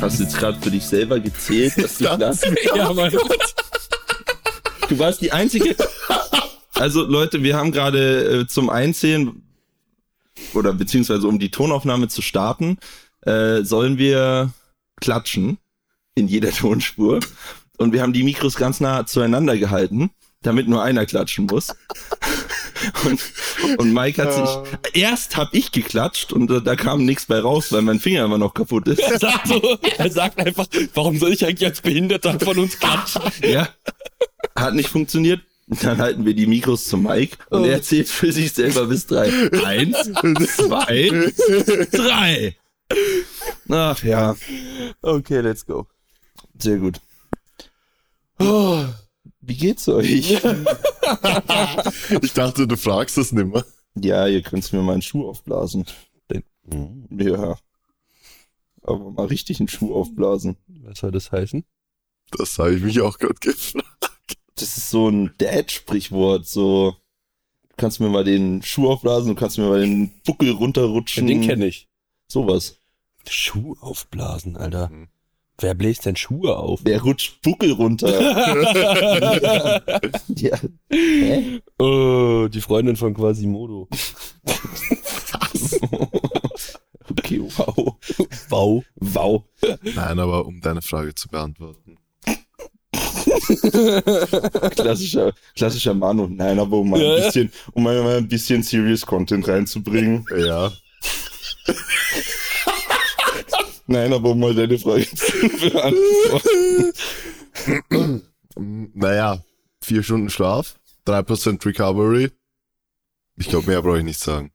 [0.00, 2.56] Hast du jetzt gerade für dich selber gezählt, dass du Das klatschen?
[2.74, 3.12] Ja, Mann.
[4.88, 5.74] Du warst die einzige.
[6.74, 9.42] Also Leute, wir haben gerade äh, zum Einzählen
[10.52, 12.78] oder beziehungsweise um die Tonaufnahme zu starten,
[13.22, 14.52] äh, sollen wir
[15.00, 15.58] klatschen
[16.14, 17.20] in jeder Tonspur.
[17.78, 20.10] Und wir haben die Mikros ganz nah zueinander gehalten,
[20.42, 21.74] damit nur einer klatschen muss.
[23.04, 23.20] Und,
[23.78, 24.92] und Mike hat sich.
[25.02, 28.38] Erst hab ich geklatscht und äh, da kam nichts bei raus, weil mein Finger immer
[28.38, 29.00] noch kaputt ist.
[29.00, 33.22] Er sagt, so, er sagt einfach, warum soll ich eigentlich als Behinderter von uns klatschen?
[33.42, 33.68] Ja.
[34.56, 35.40] Hat nicht funktioniert.
[35.68, 39.32] Dann halten wir die Mikros zum Mike und er zählt für sich selber bis drei.
[39.64, 39.96] Eins,
[40.54, 41.32] zwei,
[41.90, 42.56] drei.
[43.68, 44.36] Ach ja,
[45.02, 45.86] Okay, let's go.
[46.56, 47.00] sehr gut.
[48.38, 48.84] Oh,
[49.46, 50.42] wie geht's euch?
[52.20, 53.64] Ich dachte, du fragst das nimmer.
[53.94, 55.84] Ja, ihr könnt mir meinen Schuh aufblasen.
[57.10, 57.56] Ja.
[58.82, 60.56] Aber mal richtig einen Schuh aufblasen.
[60.82, 61.64] Was soll das heißen?
[62.32, 63.86] Das habe ich mich auch gerade gefragt.
[64.56, 66.96] Das ist so ein Dad-Sprichwort, so.
[67.68, 71.26] Du kannst mir mal den Schuh aufblasen, du kannst mir mal den Buckel runterrutschen.
[71.26, 71.88] Den kenne ich.
[72.26, 72.78] Sowas.
[73.28, 74.88] Schuh aufblasen, Alter.
[74.88, 75.08] Mhm.
[75.58, 76.82] Wer bläst denn Schuhe auf?
[76.84, 78.08] Der rutscht Buckel runter.
[80.28, 80.58] ja.
[80.90, 81.60] Hä?
[81.78, 83.88] oh, die Freundin von Quasimodo.
[87.08, 87.96] Okay, wow.
[88.48, 88.84] Wow.
[88.96, 89.44] Wow.
[89.82, 91.98] Nein, aber um deine Frage zu beantworten.
[94.70, 96.26] Klassischer, klassischer Manu.
[96.28, 100.26] Nein, aber um mal Ja, ein bisschen, um mal ein bisschen Serious Content reinzubringen.
[100.36, 100.72] Ja.
[103.86, 106.92] Nein, aber um mal deine Frage zu beantworten.
[108.58, 109.44] Naja,
[109.82, 112.30] vier Stunden Schlaf, 3% Recovery.
[113.36, 114.50] Ich glaube, mehr brauche ich nicht sagen.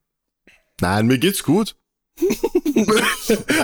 [0.79, 1.75] Nein, mir geht's gut.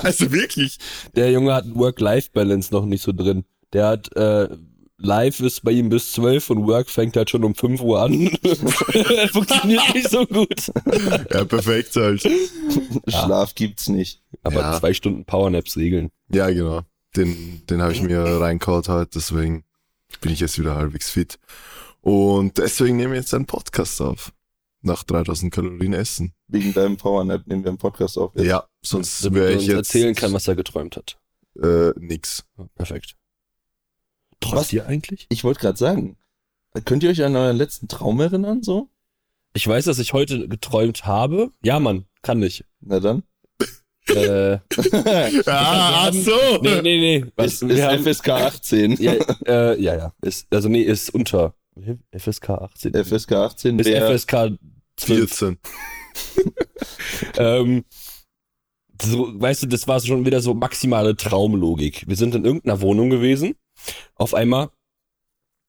[0.03, 0.77] also wirklich.
[1.15, 3.45] Der Junge hat Work-Life-Balance noch nicht so drin.
[3.73, 4.47] Der hat, äh,
[4.99, 8.11] Live ist bei ihm bis 12 und Work fängt halt schon um 5 Uhr an.
[9.31, 10.71] Funktioniert nicht so gut.
[11.31, 12.27] Ja, perfekt halt.
[13.07, 14.23] Schlaf gibt's nicht.
[14.43, 14.79] Aber Ja.
[14.79, 16.09] zwei Stunden Powernaps regeln.
[16.29, 16.81] Ja, genau.
[17.15, 19.63] Den, den habe ich mir reinkaut halt, deswegen
[20.21, 21.37] bin ich jetzt wieder halbwegs fit.
[22.01, 24.31] Und deswegen nehme ich jetzt einen Podcast auf.
[24.81, 26.33] Nach 3000 Kalorien essen.
[26.47, 28.31] Wegen deinem Powernap nehmen wir einen Podcast auf.
[28.35, 31.17] Ja, sonst wäre er ich uns jetzt erzählen kann, was er geträumt hat.
[31.61, 32.45] äh, nix.
[32.57, 32.65] Ja,
[34.39, 34.57] Perfekt.
[34.57, 34.67] Was?
[34.69, 35.27] Träumt ihr eigentlich?
[35.29, 36.17] Ich wollte gerade sagen,
[36.85, 38.89] könnt ihr euch an euren letzten Traum erinnern, so?
[39.53, 41.51] Ich weiß, dass ich heute geträumt habe.
[41.63, 42.63] Ja, Mann, kann ich.
[42.81, 43.23] Na dann.
[44.09, 44.59] Äh,
[45.47, 46.31] Ah, ach so.
[46.61, 47.25] nee, nee, nee.
[47.35, 48.91] Was, Ist, ist haben, FSK 18.
[49.01, 49.13] ja,
[49.45, 50.13] äh, ja, ja.
[50.21, 51.55] Ist, also nee, ist unter
[52.15, 52.93] FSK 18.
[53.03, 54.57] FSK 18 ist wäre FSK
[54.97, 55.17] 12.
[55.29, 55.57] 14.
[57.37, 57.85] Ähm,
[59.01, 62.07] so, weißt du, das war schon wieder so maximale Traumlogik.
[62.07, 63.55] Wir sind in irgendeiner Wohnung gewesen.
[64.15, 64.69] Auf einmal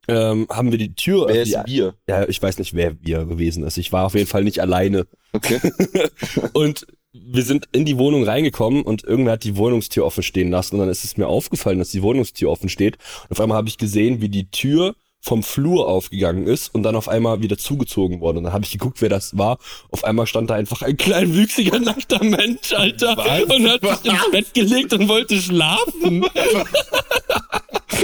[0.08, 1.26] ähm, haben wir die Tür.
[1.28, 1.94] Wer die, ist wir?
[2.08, 3.76] ja, ich weiß nicht, wer wir gewesen ist.
[3.76, 5.06] Ich war auf jeden Fall nicht alleine.
[5.32, 5.60] Okay.
[6.54, 10.76] Und wir sind in die Wohnung reingekommen und irgendwer hat die Wohnungstür offen stehen lassen.
[10.76, 12.96] Und dann ist es mir aufgefallen, dass die Wohnungstür offen steht.
[13.24, 16.94] Und auf einmal habe ich gesehen, wie die Tür vom Flur aufgegangen ist und dann
[16.94, 18.38] auf einmal wieder zugezogen wurde.
[18.38, 19.58] Und dann habe ich geguckt, wer das war.
[19.90, 23.18] Auf einmal stand da einfach ein kleinwüchsiger, nackter Mensch, Alter.
[23.48, 26.24] Und hat sich ins Bett gelegt und wollte schlafen.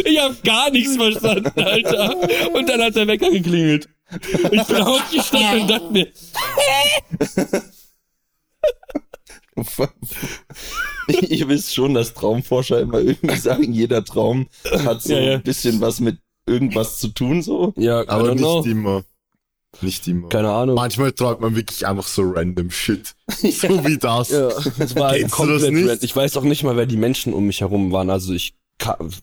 [0.04, 2.16] ich habe gar nichts verstanden, Alter.
[2.54, 3.88] Und dann hat der Wecker geklingelt.
[4.50, 6.08] Ich bin aufgestanden und dachte mir,
[11.28, 14.48] Ihr wisst schon, dass Traumforscher immer irgendwie sagen, jeder Traum
[14.84, 15.32] hat so Ja, ja.
[15.34, 17.72] ein bisschen was mit irgendwas zu tun, so.
[17.76, 18.58] ja, Aber know.
[18.60, 19.04] nicht immer.
[19.80, 20.28] Nicht immer.
[20.28, 20.76] Keine Ahnung.
[20.76, 23.14] Manchmal träumt man wirklich einfach so random Shit.
[23.40, 24.30] So wie das.
[24.30, 25.88] Ja, das war Kennst du komplett das nicht?
[25.88, 25.98] random.
[26.04, 28.08] Ich weiß auch nicht mal, wer die Menschen um mich herum waren.
[28.10, 28.54] Also ich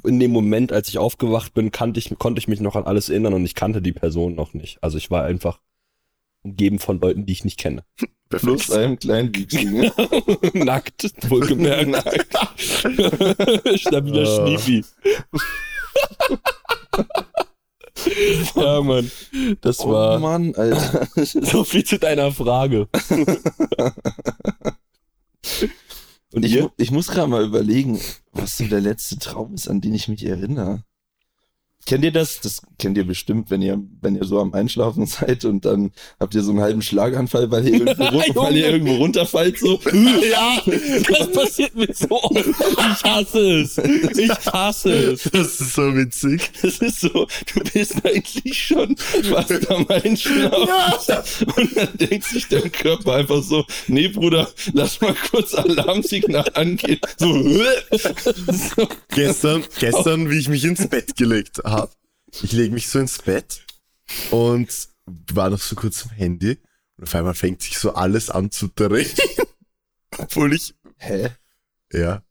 [0.06, 3.10] in dem Moment, als ich aufgewacht bin, kannte ich, konnte ich mich noch an alles
[3.10, 4.82] erinnern und ich kannte die Person noch nicht.
[4.82, 5.60] Also ich war einfach
[6.44, 7.84] umgeben von Leuten, die ich nicht kenne.
[8.30, 9.92] Plus einem Kleinwüchsigen.
[10.54, 12.38] Nackt, wohlgemerkt.
[13.80, 14.48] Stabiler Ah.
[14.48, 14.86] Schniefi.
[18.56, 19.12] ja, Mann.
[19.62, 21.08] Das Oh war Mann, Alter.
[21.26, 22.88] so viel zu deiner Frage.
[26.34, 28.00] Und Ich, ich muss gerade mal überlegen,
[28.32, 30.84] was so der letzte Traum ist, an den ich mich erinnere.
[31.86, 32.40] Kennt ihr das?
[32.42, 36.36] Das kennt ihr bestimmt, wenn ihr, wenn ihr so am Einschlafen seid und dann habt
[36.36, 39.80] ihr so einen halben Schlaganfall, weil ihr irgendwo, weil ihr irgendwo runterfallt, so.
[39.92, 42.38] ja, das passiert mir so oft.
[42.38, 43.78] Ich hasse es.
[43.78, 45.24] Ich hasse es.
[45.24, 46.52] Das ist so witzig.
[46.62, 51.48] Das ist so, du bist eigentlich schon fast am Einschlafen.
[51.56, 57.00] Und dann denkt sich dein Körper einfach so, nee, Bruder, lass mal kurz Alarmsignal angehen.
[57.18, 57.42] So,
[57.92, 58.88] so.
[59.10, 61.71] Gestern, gestern, wie ich mich ins Bett gelegt habe.
[62.42, 63.66] Ich lege mich so ins Bett
[64.32, 64.70] und
[65.34, 66.58] war noch so kurz am Handy
[66.98, 69.10] und auf einmal fängt sich so alles an zu drehen.
[70.18, 71.32] Obwohl ich, Hä?
[71.92, 72.24] ja.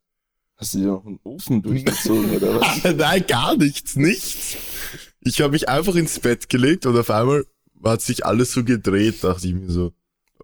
[0.57, 2.85] Hast du dir noch einen Ofen durchgezogen oder was?
[2.97, 4.57] Nein, gar nichts, nichts.
[5.21, 7.47] Ich habe mich einfach ins Bett gelegt und auf einmal
[7.83, 9.93] hat sich alles so gedreht, dachte ich mir so.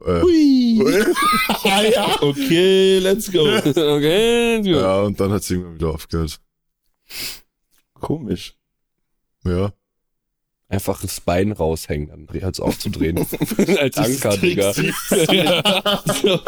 [0.01, 1.05] Äh, Hui.
[1.49, 2.23] ah, ja.
[2.23, 3.41] Okay, let's go.
[3.43, 4.81] Okay, ja.
[4.81, 6.41] ja, und dann hat es irgendwann wieder aufgehört.
[7.95, 8.55] Komisch.
[9.47, 9.73] Ja.
[10.69, 13.25] Einfach das Bein raushängen, dann hört es auf zu drehen.
[13.79, 14.73] Als Anker, Digga.
[16.23, 16.41] So,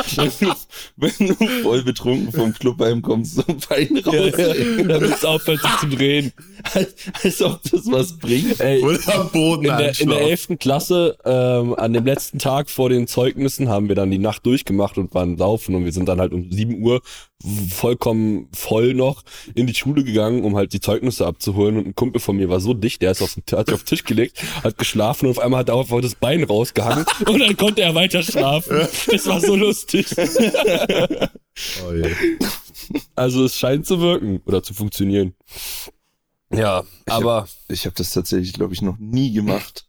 [0.96, 4.32] wenn, du, wenn du voll betrunken vom Club heimkommst, so ein Bein Ja, raus.
[4.36, 4.54] ja.
[4.84, 6.32] Damit es aufhört sich zu drehen.
[6.74, 8.60] Als, als ob das was bringt.
[8.60, 10.50] Ey, Oder am Boden in der, in der einschlafen.
[10.52, 10.58] 11.
[10.58, 14.98] Klasse, ähm, an dem letzten Tag vor den Zeugnissen, haben wir dann die Nacht durchgemacht
[14.98, 17.02] und waren laufen und wir sind dann halt um 7 Uhr
[17.70, 19.22] vollkommen voll noch
[19.54, 22.58] in die Schule gegangen, um halt die Zeugnisse abzuholen und ein Kumpel von mir war
[22.58, 25.38] so dicht, der ist auf hat sich auf den Tisch gelegt, hat geschlafen und auf
[25.38, 28.88] einmal hat er einfach das Bein rausgehangen und dann konnte er weiter schlafen.
[29.06, 30.06] Das war so lustig.
[31.84, 32.14] Oh, je.
[33.16, 35.34] Also es scheint zu wirken oder zu funktionieren.
[36.52, 39.88] Ja, aber Ich habe das tatsächlich, glaube ich, noch nie gemacht.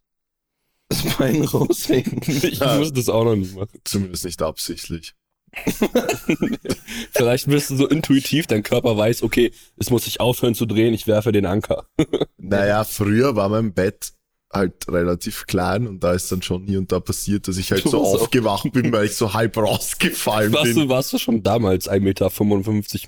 [0.90, 2.22] Das Bein raushängen.
[2.28, 3.80] ich muss das auch noch nicht machen.
[3.84, 5.14] Zumindest nicht absichtlich.
[7.12, 10.94] Vielleicht bist du so intuitiv, dein Körper weiß, okay, es muss sich aufhören zu drehen,
[10.94, 11.86] ich werfe den Anker.
[12.38, 14.14] Naja, früher war mein Bett
[14.52, 17.84] halt relativ klein und da ist dann schon hier und da passiert, dass ich halt
[17.84, 20.76] so bist auch- aufgewacht bin, weil ich so halb rausgefallen Warst bin.
[20.76, 22.32] du, warst du schon damals 1,55 Meter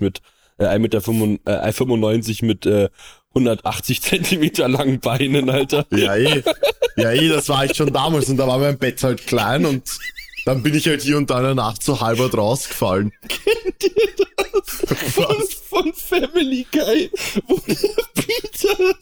[0.04, 0.20] mit,
[0.58, 2.88] äh, 1,95 Meter äh, 95 mit äh,
[3.30, 5.86] 180 Zentimeter langen Beinen, Alter?
[5.90, 6.42] Ja, eh.
[6.96, 9.82] Ja, eh, das war ich schon damals und da war mein Bett halt klein und
[10.44, 13.12] dann bin ich halt hier und da in der Nacht so halbert rausgefallen.
[15.14, 15.36] Von,
[15.70, 17.10] von Family Guy,
[17.46, 17.76] wo der
[18.14, 18.94] Peter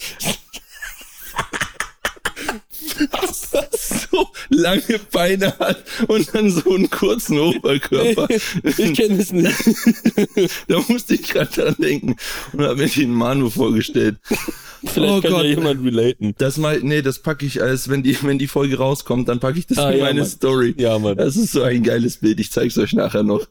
[4.10, 8.28] so lange Beine hat und dann so einen kurzen Oberkörper.
[8.78, 9.54] Ich kenne es nicht.
[10.68, 12.16] da musste ich gerade dran denken
[12.52, 14.16] und habe mir den Manu vorgestellt.
[14.84, 15.44] Vielleicht Oh kann Gott.
[15.44, 16.34] ja jemand relaten.
[16.38, 19.58] Das mal, nee, das packe ich als, wenn die, wenn die Folge rauskommt, dann packe
[19.58, 20.28] ich das Ah, in ja, meine Mann.
[20.30, 20.74] Story.
[20.78, 21.16] Ja, Mann.
[21.16, 22.40] Das ist so ein geiles Bild.
[22.40, 23.46] Ich zeig's euch nachher noch.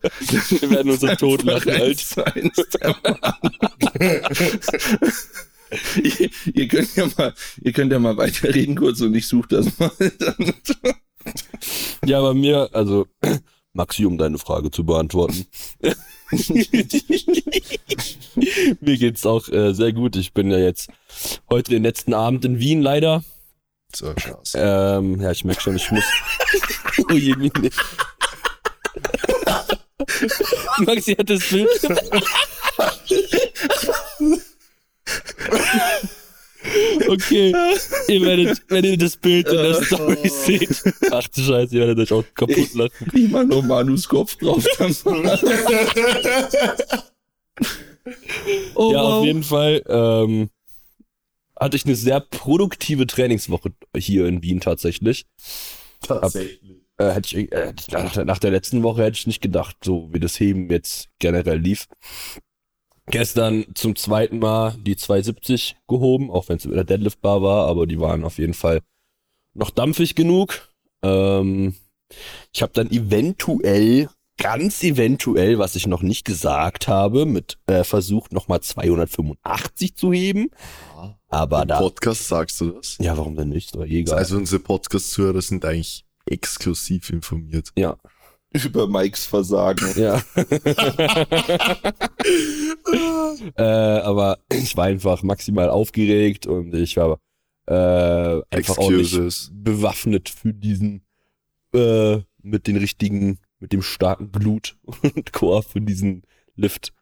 [0.60, 1.82] Wir werden uns Tod lachen, Alter.
[1.84, 2.66] eins eins.
[6.04, 9.80] Ihr, ihr könnt ja mal, ihr könnt ja mal weiterreden kurz und ich suche das
[9.80, 9.92] mal.
[12.06, 13.08] Ja, bei mir, also,
[13.74, 15.46] Maxi, um deine Frage zu beantworten.
[18.82, 20.16] Mir geht's auch äh, sehr gut.
[20.16, 20.90] Ich bin ja jetzt
[21.50, 23.24] heute den letzten Abend in Wien leider.
[23.96, 24.54] So krass.
[24.56, 26.04] Ähm, ja, ich merke schon, ich muss.
[27.10, 27.70] oh je, Mine.
[30.80, 31.70] Maxi hat das Bild.
[37.08, 37.54] Okay,
[38.08, 42.00] ihr werdet, wenn ihr das Bild in der Story seht, ach du Scheiße, ihr werdet
[42.00, 43.08] euch auch kaputt lachen.
[43.14, 44.66] Ich mach noch Manus Kopf drauf.
[48.74, 49.26] Oh, ja, auf wow.
[49.26, 50.50] jeden Fall ähm,
[51.60, 55.26] hatte ich eine sehr produktive Trainingswoche hier in Wien tatsächlich.
[56.02, 56.62] Tatsächlich.
[56.98, 60.10] Äh, hätte ich, äh, ich nach, nach der letzten Woche hätte ich nicht gedacht, so
[60.12, 61.88] wie das Heben jetzt generell lief.
[63.12, 67.88] Gestern zum zweiten Mal die 270 gehoben, auch wenn es mit der Deadlift-Bar war, aber
[67.88, 68.82] die waren auf jeden Fall
[69.54, 70.70] noch dampfig genug.
[71.02, 71.76] Ähm,
[72.54, 78.32] ich habe dann eventuell, ganz eventuell, was ich noch nicht gesagt habe, mit äh, versucht
[78.32, 80.50] nochmal 285 zu heben.
[81.28, 81.80] Aber Im da.
[81.80, 82.98] Podcast sagst du das?
[83.00, 83.68] Ja, warum denn nicht?
[83.68, 84.18] Ist doch eh egal.
[84.18, 87.72] Also unsere Podcast-Zuhörer sind eigentlich exklusiv informiert.
[87.78, 87.98] ja,
[88.66, 89.88] Über Mikes Versagen.
[89.96, 90.22] ja.
[93.56, 93.62] äh,
[94.02, 97.20] aber ich war einfach maximal aufgeregt und ich war
[97.68, 101.06] äh, einfach auch nicht bewaffnet für diesen
[101.74, 106.24] äh, mit den richtigen, mit dem starken Blut und Chor für diesen
[106.56, 106.94] Lift,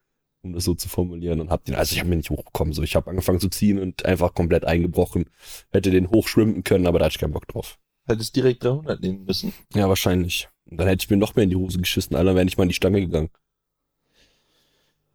[0.42, 2.84] um das so zu formulieren und hab den, also ich habe mir nicht hochbekommen, so
[2.84, 5.30] ich habe angefangen zu ziehen und einfach komplett eingebrochen,
[5.70, 7.80] hätte den hochschwimmen können, aber da hatte ich keinen Bock drauf.
[8.06, 9.54] Hättest direkt 300 nehmen müssen.
[9.74, 10.50] Ja, wahrscheinlich.
[10.70, 12.70] Dann hätte ich mir noch mehr in die Hose geschissen, Alter, wäre nicht mal in
[12.70, 13.30] die Stange gegangen.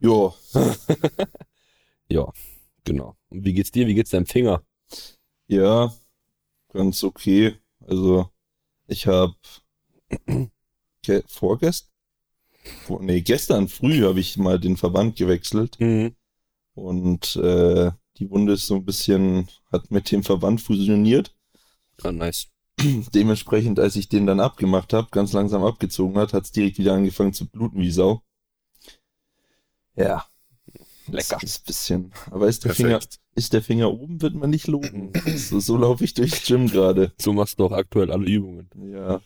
[0.00, 0.34] Jo.
[2.08, 2.30] Ja,
[2.84, 3.16] genau.
[3.30, 3.86] Und wie geht's dir?
[3.86, 4.62] Wie geht's deinem Finger?
[5.46, 5.94] Ja,
[6.68, 7.54] ganz okay.
[7.80, 8.28] Also,
[8.86, 9.34] ich habe
[11.02, 11.88] ge vorgestern,
[12.84, 16.14] vor, nee, gestern früh habe ich mal den Verband gewechselt Mhm.
[16.74, 21.34] und äh, die Wunde ist so ein bisschen, hat mit dem Verband fusioniert.
[22.02, 22.48] Ah, nice.
[23.14, 26.94] Dementsprechend, als ich den dann abgemacht habe, ganz langsam abgezogen hat, hat es direkt wieder
[26.94, 28.22] angefangen zu bluten wie Sau.
[29.96, 30.26] Ja.
[31.08, 31.38] Lecker.
[31.40, 32.12] Das ist ein bisschen.
[32.30, 33.00] Aber ist der Finger,
[33.34, 35.12] ist der Finger oben, wird man nicht loben.
[35.36, 37.12] So, so laufe ich durchs Gym gerade.
[37.20, 38.68] So machst du auch aktuell alle Übungen.
[38.92, 39.20] Ja.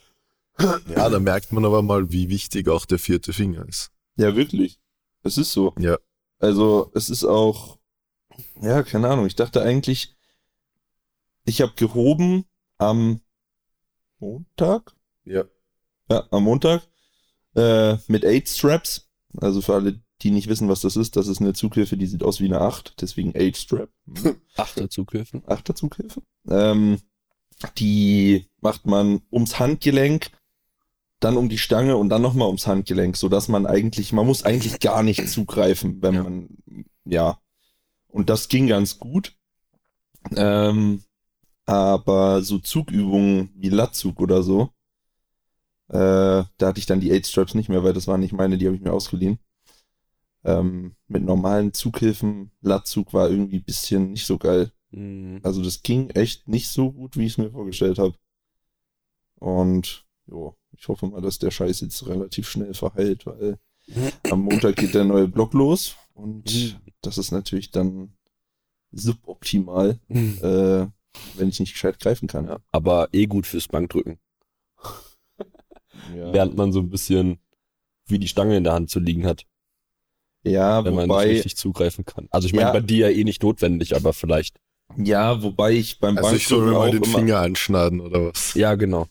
[0.58, 3.90] Ja, da merkt man aber mal, wie wichtig auch der vierte Finger ist.
[4.16, 4.80] Ja, wirklich.
[5.22, 5.74] Es ist so.
[5.78, 5.98] Ja.
[6.38, 7.78] Also, es ist auch,
[8.60, 9.26] ja, keine Ahnung.
[9.26, 10.16] Ich dachte eigentlich,
[11.44, 12.44] ich habe gehoben
[12.78, 13.20] am
[14.18, 14.94] Montag.
[15.24, 15.44] Ja.
[16.10, 16.82] Ja, am Montag.
[17.54, 19.08] Äh, mit Eight Straps.
[19.38, 22.22] Also für alle, die nicht wissen, was das ist, das ist eine Zughilfe, die sieht
[22.22, 23.90] aus wie eine 8, deswegen Eight Strap.
[24.56, 25.42] Achter Zughilfen.
[25.46, 26.22] Achter Zughilfe.
[26.48, 27.00] Ähm,
[27.78, 30.30] die macht man ums Handgelenk,
[31.20, 34.80] dann um die Stange und dann nochmal ums Handgelenk, sodass man eigentlich, man muss eigentlich
[34.80, 36.22] gar nicht zugreifen, wenn Ja.
[36.22, 36.48] man,
[37.04, 37.38] ja.
[38.08, 39.34] Und das ging ganz gut.
[40.34, 41.02] Ähm,
[41.66, 44.70] aber so Zugübungen wie Latzug oder so,
[45.88, 48.58] äh, da hatte ich dann die Eight Straps nicht mehr, weil das waren nicht meine,
[48.58, 49.38] die habe ich mir ausgeliehen.
[50.44, 54.72] Ähm, mit normalen Zughilfen, Latzug war irgendwie ein bisschen nicht so geil.
[54.90, 55.40] Mhm.
[55.42, 58.14] Also das ging echt nicht so gut, wie ich es mir vorgestellt habe.
[59.38, 63.58] Und jo, ich hoffe mal, dass der Scheiß jetzt relativ schnell verheilt, weil
[64.30, 66.74] am Montag geht der neue Block los und Mhm.
[67.02, 68.12] das ist natürlich dann
[68.92, 70.38] suboptimal, Mhm.
[70.42, 70.86] äh,
[71.36, 72.46] wenn ich nicht gescheit greifen kann.
[72.48, 74.18] Ja, aber eh gut fürs Bankdrücken.
[76.14, 77.38] Ja, Lernt man so ein bisschen,
[78.06, 79.44] wie die Stange in der Hand zu liegen hat,
[80.44, 82.28] ja wenn man nicht wobei, richtig zugreifen kann.
[82.30, 82.72] Also ich meine, Ja.
[82.72, 84.56] bei dir ja eh nicht notwendig, aber vielleicht.
[84.96, 88.54] ja, wobei ich beim Also ich soll mir Bankdrücken mal den Finger anschneiden oder was?
[88.54, 89.06] Ja, genau.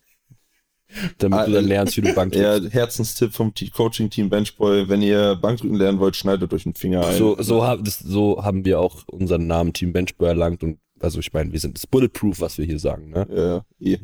[1.17, 2.74] Damit Ah, du dann äh, lernst, wie du Bank ja, drückst.
[2.74, 7.17] Herzenstipp vom Coaching-Team Benchboy, wenn ihr Bankdrücken lernen wollt, schneidet euch den Finger ein.
[7.17, 11.19] So, so, hab, das, so haben wir auch unseren Namen Team Benchboy erlangt und also
[11.19, 13.27] ich meine, wir sind das Bulletproof, was wir hier sagen, ne?
[13.29, 14.00] Ja, eh.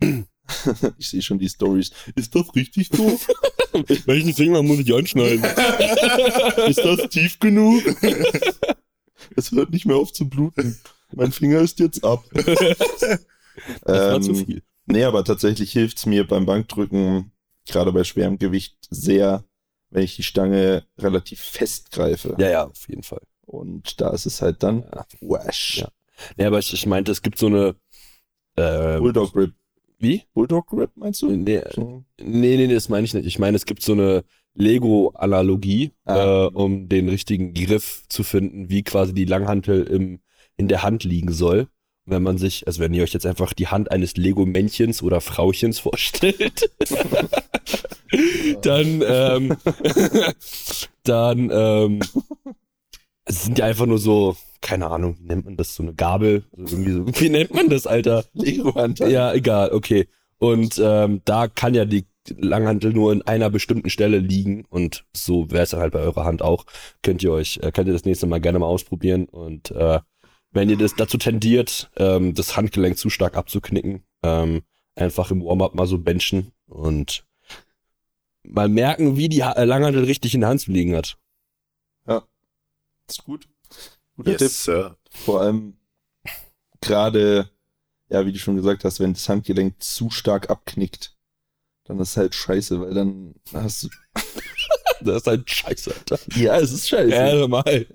[0.98, 1.90] ich sehe schon die Stories.
[2.14, 3.20] Ist das richtig so?
[4.06, 5.44] Welchen Finger muss ich anschneiden?
[6.66, 7.82] ist das tief genug?
[9.36, 10.78] es hört nicht mehr auf zu bluten.
[11.14, 12.24] Mein Finger ist jetzt ab.
[12.32, 12.46] Das
[13.86, 14.62] war zu Ähm, viel.
[14.86, 17.32] Nee, aber tatsächlich hilft's mir beim Bankdrücken,
[17.68, 19.44] gerade bei schwerem Gewicht, sehr,
[19.90, 22.34] wenn ich die Stange relativ fest greife.
[22.38, 23.20] Ja, ja, auf jeden Fall.
[23.44, 25.06] Und da ist es halt dann Ja.
[25.20, 25.78] wash.
[25.80, 25.90] Ja.
[26.36, 27.74] Nee, aber ich, ich meinte, es gibt so eine
[28.56, 29.52] äh, Bulldog Grip.
[29.98, 30.22] wie?
[30.34, 31.30] Bulldog Grip, meinst du?
[31.30, 32.04] Nee, So.
[32.20, 33.26] nee, nee, das meine ich nicht.
[33.26, 36.44] Ich meine, es gibt so eine Lego-Analogie, Ah.
[36.44, 40.20] äh, um den richtigen Griff zu finden, wie quasi die Langhantel im,
[40.56, 41.68] in der Hand liegen soll.
[42.08, 45.78] Wenn man sich, also wenn ihr euch jetzt einfach die Hand eines Lego-Männchens oder Frauchens
[45.80, 46.70] vorstellt,
[48.62, 49.56] dann, ähm,
[51.04, 52.00] dann, ähm,
[53.26, 56.44] es sind ja einfach nur so, keine Ahnung, wie nennt man das, so eine Gabel,
[56.56, 58.24] also irgendwie so, wie nennt man das, Alter?
[58.32, 59.00] Lego-Hand.
[59.00, 60.08] Ja, egal, okay.
[60.38, 62.06] Und ähm, da kann ja die
[62.36, 66.24] Langhantel nur in einer bestimmten Stelle liegen und so wäre es dann halt bei eurer
[66.24, 66.64] Hand auch.
[67.02, 70.00] Könnt ihr euch, äh, könnt ihr das nächste Mal gerne mal ausprobieren und äh,
[70.50, 74.62] wenn ihr das dazu tendiert, ähm, das Handgelenk zu stark abzuknicken, ähm,
[74.94, 77.24] einfach im Warm-up mal so benchen und
[78.42, 81.18] mal merken, wie die ha Langhantel richtig in der Hand zu liegen hat.
[83.08, 83.48] Ist gut.
[84.16, 84.40] Guter Tipp.
[84.40, 84.96] Yes, Sir.
[85.10, 85.76] Vor allem
[86.80, 87.50] gerade,
[88.08, 91.16] ja, wie du schon gesagt hast, wenn das Handgelenk zu stark abknickt,
[91.84, 93.88] dann ist halt scheiße, weil dann hast du.
[95.02, 96.18] Das ist halt scheiße, Alter.
[96.36, 97.10] Ja, es ist scheiße.
[97.14, 97.86] Ja, mal.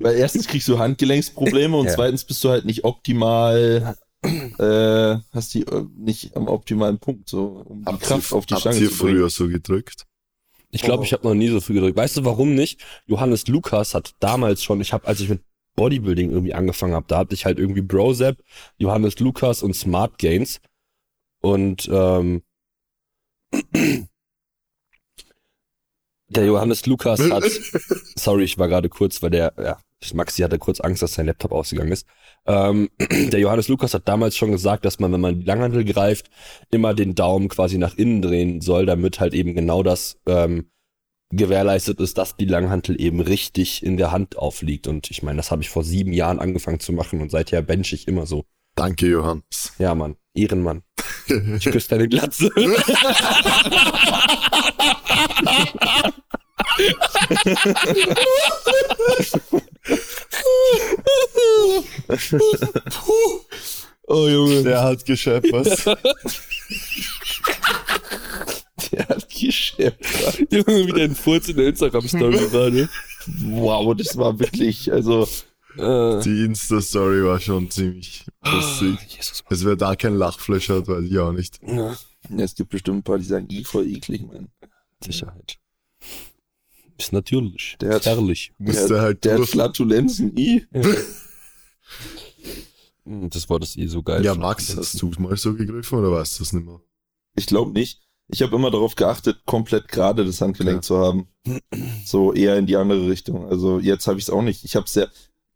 [0.00, 1.94] weil erstens kriegst du Handgelenksprobleme und Ja.
[1.94, 7.62] zweitens bist du halt nicht optimal, äh, hast die äh, nicht am optimalen Punkt, so
[7.64, 9.16] um die Habt Kraft auf die habt Stange ihr zu bringen.
[9.18, 10.04] früher so gedrückt?
[10.74, 11.04] Ich glaube, Oh.
[11.04, 11.96] ich habe noch nie so viel gedrückt.
[11.96, 12.80] Weißt du, warum nicht?
[13.06, 15.42] Johannes Lukas hat damals schon, ich habe, als ich mit
[15.76, 18.38] Bodybuilding irgendwie angefangen habe, da hatte ich halt irgendwie Brozap,
[18.78, 20.60] Johannes Lukas und Smart Gains.
[21.42, 22.42] Und ähm,
[26.28, 27.44] der Johannes Lukas hat,
[28.18, 29.78] sorry, ich war gerade kurz, weil der, ja,
[30.14, 32.06] Maxi hatte kurz Angst, dass sein Laptop ausgegangen ist.
[32.46, 32.90] Ähm,
[33.32, 36.30] der Johannes Lukas hat damals schon gesagt, dass man, wenn man die Langhandel greift,
[36.70, 40.70] immer den Daumen quasi nach innen drehen soll, damit halt eben genau das ähm,
[41.30, 44.86] gewährleistet ist, dass die Langhantel eben richtig in der Hand aufliegt.
[44.86, 47.92] Und ich meine, das habe ich vor sieben Jahren angefangen zu machen und seither bench
[47.92, 48.44] ich immer so.
[48.74, 49.72] Danke, Johannes.
[49.78, 50.82] Ja, Mann, Ehrenmann.
[51.26, 52.50] Ich küsse deine Glatze.
[64.06, 64.62] Oh Junge.
[64.62, 65.86] Der hat gescheppert.
[68.92, 70.38] Der hat gescheppert.
[70.50, 72.88] Junge, wieder ein Furz in der Instagram-Story gerade.
[73.44, 75.26] Wow, das war wirklich, also,
[75.78, 78.98] Äh, Die Insta-Story war schon ziemlich lustig.
[79.16, 79.42] Jesus.
[79.46, 81.60] Also wer da kein Lachflash hat, weiß ich auch nicht.
[81.66, 81.96] Ja,
[82.36, 84.48] es gibt bestimmt ein paar, die sagen, i, voll eklig, Mann.
[85.02, 85.58] Sicherheit.
[87.02, 87.76] Ist natürlich.
[87.80, 88.52] Der hat- ist herrlich.
[88.58, 89.48] Musste halt Der hat.
[89.48, 90.66] Flatulenzen, i.
[93.04, 94.24] Hm, Das war das eh so geil.
[94.24, 96.80] Ja, Max, hast du mal so gegriffen oder weißt du das nicht mehr?
[97.34, 98.00] Ich glaube nicht.
[98.28, 100.82] Ich habe immer darauf geachtet, komplett gerade das Handgelenk Ja.
[100.82, 101.28] zu haben.
[102.06, 103.46] So eher in die andere Richtung.
[103.48, 104.64] Also jetzt habe ich es auch nicht.
[104.64, 105.06] Ich habe es ja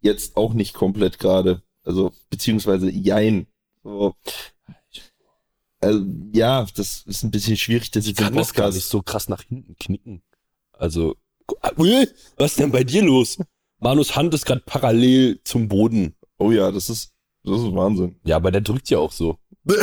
[0.01, 1.63] jetzt auch nicht komplett gerade.
[1.85, 3.47] Also beziehungsweise jein.
[3.85, 4.15] So.
[5.81, 8.75] Also, ja, das ist ein bisschen schwierig, dass ich Ich kann den das gar nicht
[8.75, 8.91] Podcast.
[8.91, 10.23] so krass nach hinten knicken.
[10.73, 11.17] Also,
[12.37, 13.39] was ist denn bei dir los?
[13.79, 16.15] Manus Hand ist gerade parallel zum Boden.
[16.39, 17.13] Oh ja, das ist
[17.47, 18.17] das ist Wahnsinn.
[18.25, 19.39] Ja, aber der drückt ja auch so.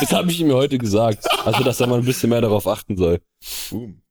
[0.00, 1.24] Das habe ich ihm ja heute gesagt.
[1.46, 3.20] Also, dass er mal ein bisschen mehr darauf achten soll.
[3.70, 4.02] Boom.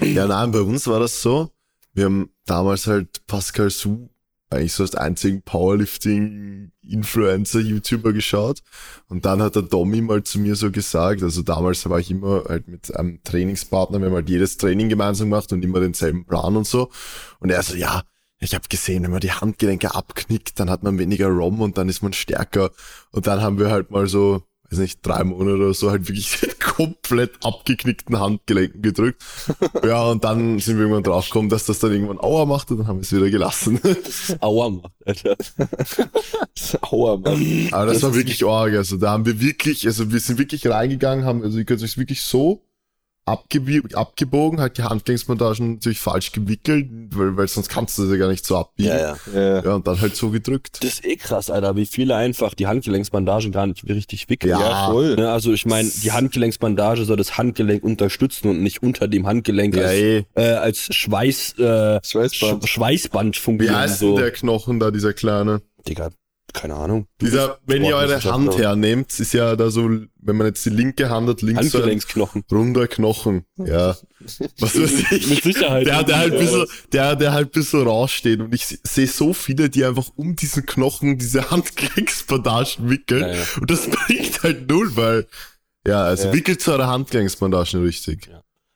[0.00, 1.50] Ja, nein, bei uns war das so.
[1.92, 4.08] Wir haben damals halt Pascal Su
[4.50, 8.62] eigentlich so als einzigen Powerlifting-Influencer-YouTuber geschaut.
[9.08, 12.44] Und dann hat der Domi mal zu mir so gesagt, also damals war ich immer
[12.48, 16.56] halt mit einem Trainingspartner, wir haben halt jedes Training gemeinsam gemacht und immer denselben Plan
[16.56, 16.90] und so.
[17.40, 18.02] Und er so, ja,
[18.40, 21.88] ich habe gesehen, wenn man die Handgelenke abknickt, dann hat man weniger ROM und dann
[21.88, 22.70] ist man stärker.
[23.10, 26.38] Und dann haben wir halt mal so, weiß nicht, drei Monate oder so halt wirklich
[26.60, 29.22] komplett abgeknickten Handgelenken gedrückt.
[29.84, 32.86] Ja, und dann sind wir irgendwann draufgekommen, dass das dann irgendwann Aua macht und dann
[32.86, 33.80] haben wir es wieder gelassen.
[34.40, 35.36] Aua macht, Alter.
[36.82, 37.68] Aua, Mann.
[37.70, 38.74] Aber das, Das war wirklich arg.
[38.74, 41.96] Also da haben wir wirklich, also wir sind wirklich reingegangen, haben, also ihr könnt euch
[41.96, 42.62] wirklich so
[43.28, 48.16] abgebi- abgebogen, halt die Handgelenksbandagen natürlich falsch gewickelt, weil, weil sonst kannst du das ja
[48.18, 48.88] gar nicht so abbiegen.
[48.90, 49.16] ja.
[49.34, 50.78] Äh, Ja, und dann halt so gedrückt.
[50.82, 54.50] Das ist eh krass, Alter, wie viele einfach die Handgelenksbandagen gar nicht richtig wickeln.
[54.50, 55.16] Ja, ja, voll.
[55.16, 59.76] Ne, also ich meine, die Handgelenksbandage soll das Handgelenk unterstützen und nicht unter dem Handgelenk
[59.76, 60.24] Ja, als, eh.
[60.34, 62.64] äh, als Schweiß, äh, Schweißband.
[62.64, 63.76] Sch Schweißband Wie fungieren.
[63.76, 64.14] heißt so.
[64.14, 65.62] denn der Knochen da, dieser kleine?
[65.86, 66.10] Digga,
[66.54, 67.06] keine Ahnung.
[67.20, 71.10] Dieser, wenn ihr eure Hand hernehmt, ist ja da so, wenn man jetzt die linke
[71.10, 72.00] Hand hat, links so ein
[72.50, 73.44] runder Knochen.
[73.56, 73.96] Ja.
[74.58, 75.26] Was weiß ich.
[75.28, 75.86] Mit Sicherheit.
[75.86, 76.38] Der, der halt Ja.
[76.40, 78.40] bisschen, der, der halt bisschen raussteht.
[78.40, 83.20] Und ich sehe so viele, die einfach um diesen Knochen diese Handgelenksbandagen wickeln.
[83.22, 83.42] Ja, ja.
[83.60, 85.26] Und das bringt halt null, weil,
[85.86, 86.34] ja, also Ja.
[86.34, 88.30] wickelt zu eurer Handgelenksbandagen richtig.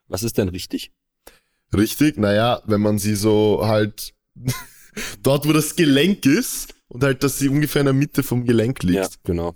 [0.09, 0.93] Was ist denn richtig?
[1.75, 2.19] Richtig?
[2.19, 4.13] Naja, wenn man sie so halt
[5.23, 8.83] dort, wo das Gelenk ist und halt, dass sie ungefähr in der Mitte vom Gelenk
[8.83, 8.97] liegt.
[8.97, 9.55] Ja, genau.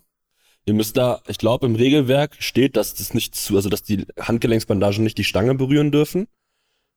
[0.65, 4.07] Ihr müsst da, ich glaube, im Regelwerk steht, dass das nicht zu, also dass die
[4.19, 6.27] Handgelenksbandagen nicht die Stange berühren dürfen.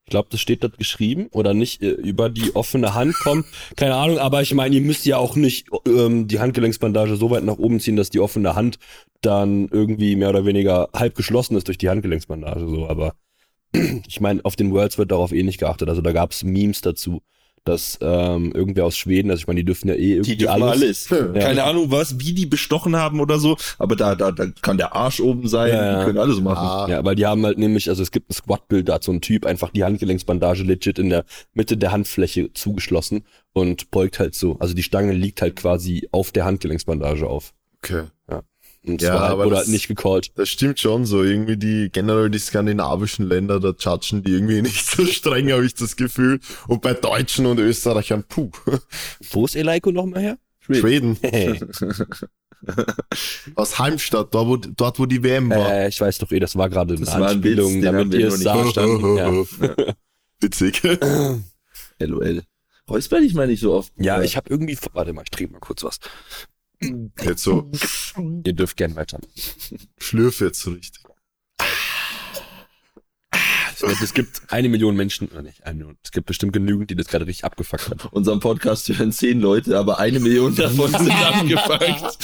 [0.06, 3.46] Ich glaube, das steht dort geschrieben oder nicht äh, über die offene Hand kommen.
[3.76, 7.44] Keine Ahnung, aber ich meine, ihr müsst ja auch nicht ähm, die Handgelenksbandage so weit
[7.44, 8.80] nach oben ziehen, dass die offene Hand
[9.22, 12.68] dann irgendwie mehr oder weniger halb geschlossen ist durch die Handgelenksbandage.
[12.68, 13.14] So, aber
[14.08, 15.90] ich meine, auf den Worlds wird darauf eh nicht geachtet.
[15.90, 17.22] Also da gab es Memes dazu,
[17.64, 20.64] dass ähm, irgendwer aus Schweden, also ich meine, die dürfen ja eh irgendwie Die dürfen
[20.64, 21.10] alles.
[21.10, 21.28] Ja.
[21.34, 24.96] Keine Ahnung was, wie die bestochen haben oder so, aber da, da, da kann der
[24.96, 26.00] Arsch oben sein, Ja, ja.
[26.00, 26.66] die können alles machen.
[26.66, 29.12] Ah, Ja, weil die haben halt nämlich, also es gibt ein Squat-Bild, da hat so
[29.12, 34.36] ein Typ einfach die Handgelenksbandage legit in der Mitte der Handfläche zugeschlossen und beugt halt
[34.36, 34.58] so.
[34.60, 37.54] Also die Stange liegt halt quasi auf der Handgelenksbandage auf.
[37.84, 38.04] okay.
[38.94, 40.32] Und Ja, ja, aber wurde das- halt nicht gecallt.
[40.36, 41.24] Das stimmt schon so.
[41.24, 45.74] Irgendwie die, generell die skandinavischen Länder, da judgen die irgendwie nicht so streng, habe ich
[45.76, 46.40] das Gefühl.
[46.68, 48.50] Und bei Deutschen und Österreichern, puh,
[49.32, 50.38] Wo ist Eleiko nochmal her?
[50.62, 51.18] Schweden.
[51.24, 51.60] Hey.
[53.56, 55.72] Aus Halmstadt, dort wo, dort, wo die WM war.
[55.74, 58.14] äh, ich weiß doch eh, das war gerade eine Das war ein Witz, Anspielung, damit
[58.14, 59.16] ihr es da standen.
[59.16, 59.32] Ja.
[60.42, 60.82] Witzig.
[62.00, 62.44] LOL.
[62.90, 63.94] Räusper dich mal nicht so oft.
[63.98, 66.00] ja, ich habe irgendwie, warte mal, ich trinke mal kurz was.
[66.82, 67.70] Jetzt so,
[68.46, 69.20] Ihr dürft gern weiter.
[70.00, 71.04] schlürf jetzt so richtig.
[74.02, 77.08] Es gibt eine Million Menschen, oder nicht, eine Million, es gibt bestimmt genügend, die das
[77.08, 78.00] gerade richtig abgefuckt haben.
[78.12, 82.20] Unseren Podcast hören zehn Leute, aber eine Million davon sind abgefuckt.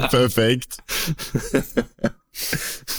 [0.10, 0.78] Perfekt.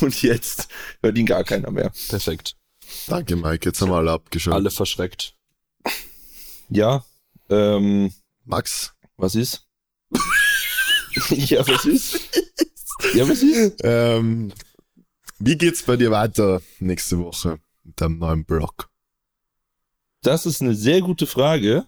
[0.01, 0.69] Und jetzt
[1.01, 1.91] hört ihn gar keiner mehr.
[2.09, 2.55] Perfekt.
[3.07, 3.67] Danke, Mike.
[3.67, 4.53] Jetzt haben wir alle abgeschaut.
[4.53, 5.35] Alle verschreckt.
[6.69, 7.03] Ja,
[7.49, 8.13] ähm,
[8.45, 9.67] Max, was ist?
[11.29, 12.19] ja, was ist?
[13.13, 13.81] Ja, was ist?
[13.83, 14.53] ähm,
[15.39, 18.89] wie geht's bei dir weiter nächste Woche mit deinem neuen Blog?
[20.21, 21.87] Das ist eine sehr gute Frage,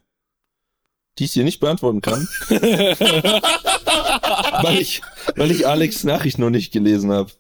[1.20, 2.28] die ich dir nicht beantworten kann,
[4.64, 5.02] weil ich,
[5.36, 7.32] weil ich Alex Nachricht noch nicht gelesen habe.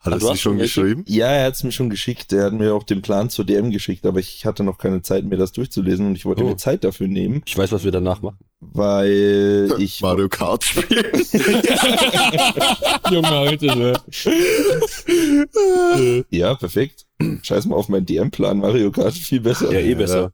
[0.00, 1.04] Hat Ah, er hast schon geschrieben?
[1.08, 2.32] Ja, er hat es mir schon geschickt.
[2.32, 5.24] Er hat mir auch den Plan zur DM geschickt, aber ich hatte noch keine Zeit,
[5.24, 6.48] mir das durchzulesen und ich wollte Oh.
[6.48, 8.38] mir Zeit dafür nehmen, Ich weiß, was wir danach machen.
[8.60, 10.00] weil ich.
[10.00, 11.04] Mario Kart spielen.
[13.10, 13.92] Junge, heute, ne?
[16.30, 17.06] Ja, perfekt.
[17.42, 19.72] Scheiß mal auf meinen DM-Plan, Mario Kart, viel besser.
[19.72, 20.32] Ja, eh besser.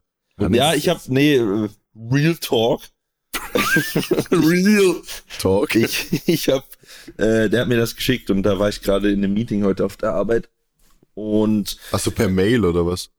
[0.51, 1.69] Ja, ich hab, nee, äh,
[2.11, 2.81] Real Talk.
[4.31, 5.01] Real
[5.39, 5.75] Talk.
[5.75, 6.65] Ich, ich hab,
[7.17, 9.85] äh, der hat mir das geschickt und da war ich gerade in einem Meeting heute
[9.85, 10.49] auf der Arbeit.
[11.13, 13.09] Und Achso, per Mail oder was?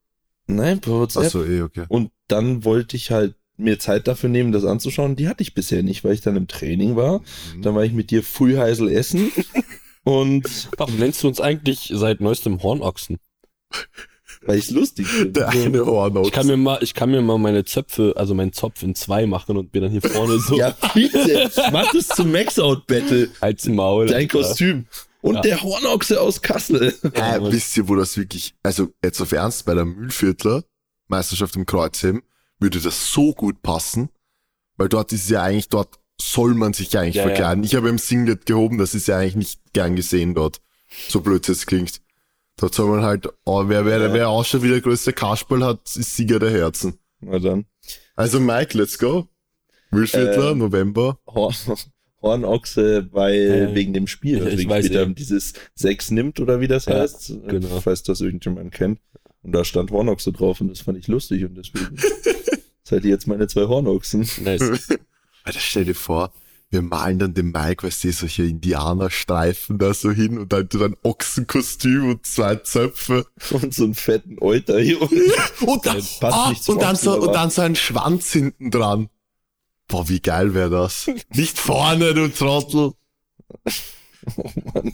[0.47, 1.25] nein, per WhatsApp.
[1.25, 1.87] Achso, eh, okay.
[1.89, 5.17] Und dann wollte ich halt mir Zeit dafür nehmen, das anzuschauen.
[5.17, 7.21] Die hatte ich bisher nicht, weil ich dann im Training war.
[7.55, 7.63] Mhm.
[7.63, 9.33] Dann war ich mit dir Frühheisel essen.
[10.05, 13.19] und Warum nennst du uns eigentlich seit neuestem Hornochsen?
[14.47, 15.33] Weil ich es lustig finde.
[15.33, 16.29] Der eine Hornochs.
[16.29, 19.27] Ich kann mir mal, ich kann mir mal meine Zöpfe, also meinen Zopf in zwei
[19.27, 21.51] machen und mir dann hier vorne so Ja, bitte.
[21.73, 23.29] Mach das zum Max-Out-Battle.
[23.41, 24.07] als Maul.
[24.07, 24.87] Dein Kostüm.
[25.23, 25.41] Und Ja.
[25.41, 26.95] der Hornochse aus Kassel.
[27.15, 30.63] Äh, wisst ihr, wo das wirklich, also jetzt auf Ernst, bei der Mühlviertler
[31.09, 32.23] Meisterschaft im Kreuzheben
[32.61, 34.09] würde das so gut passen,
[34.77, 37.29] weil dort ist ja eigentlich, dort soll man sich ja eigentlich Ja, ja.
[37.29, 37.65] verkleiden.
[37.65, 40.61] Ich habe im Singlet gehoben, das ist ja eigentlich nicht gern gesehen dort.
[41.09, 42.01] So blöd es jetzt klingt.
[42.59, 44.13] Dort soll man halt, oh, wer, wer, Ja.
[44.15, 46.99] wer ausschaut wie der größte Kasperl hat, ist Sieger der Herzen.
[47.21, 47.67] Na dann.
[48.15, 49.29] Also Mike, let's go.
[49.91, 51.19] Mühlviertler, Äh, November.
[51.27, 51.53] Hor
[52.23, 56.61] Hornochse, weil Äh, wegen dem Spiel, ich- was ich weiß haben, dieses Sechs nimmt oder
[56.61, 57.81] wie das Ja, heißt, genau.
[57.81, 59.01] falls das irgendjemand kennt.
[59.43, 61.97] Und da stand Hornochse drauf und das fand ich lustig und deswegen
[62.83, 64.27] seid ihr jetzt meine zwei Hornochsen.
[64.43, 64.89] Nice.
[65.45, 66.33] Alter, stell dir vor,
[66.71, 70.97] wir malen dann den Mike, weißt du, solche Indianerstreifen da so hin und dann ein
[71.03, 73.27] Ochsenkostüm und zwei Zöpfe.
[73.51, 75.21] Und so einen fetten Euter hier unten.
[75.61, 78.71] Und dann, passt ah, nicht zum und, dann so, und dann so ein Schwanz hinten
[78.71, 79.09] dran.
[79.89, 81.09] Boah, wie geil wäre das?
[81.33, 82.93] Nicht vorne, du Trottel.
[84.37, 84.93] Oh Mann.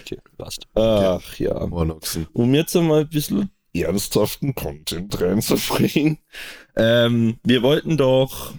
[0.00, 0.66] Okay, passt.
[0.74, 1.54] Ach ja.
[1.54, 2.26] Hornochsen.
[2.32, 6.18] Um jetzt mal ein bisschen ernsthaften Content reinzubringen.
[6.76, 8.58] Ähm, wir wollten doch, oh,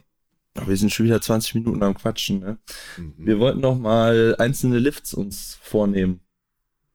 [0.65, 2.57] wir sind schon wieder 20 Minuten am Quatschen, ne?
[2.97, 3.13] Mhm.
[3.17, 6.21] Wir wollten noch mal einzelne Lifts uns vornehmen.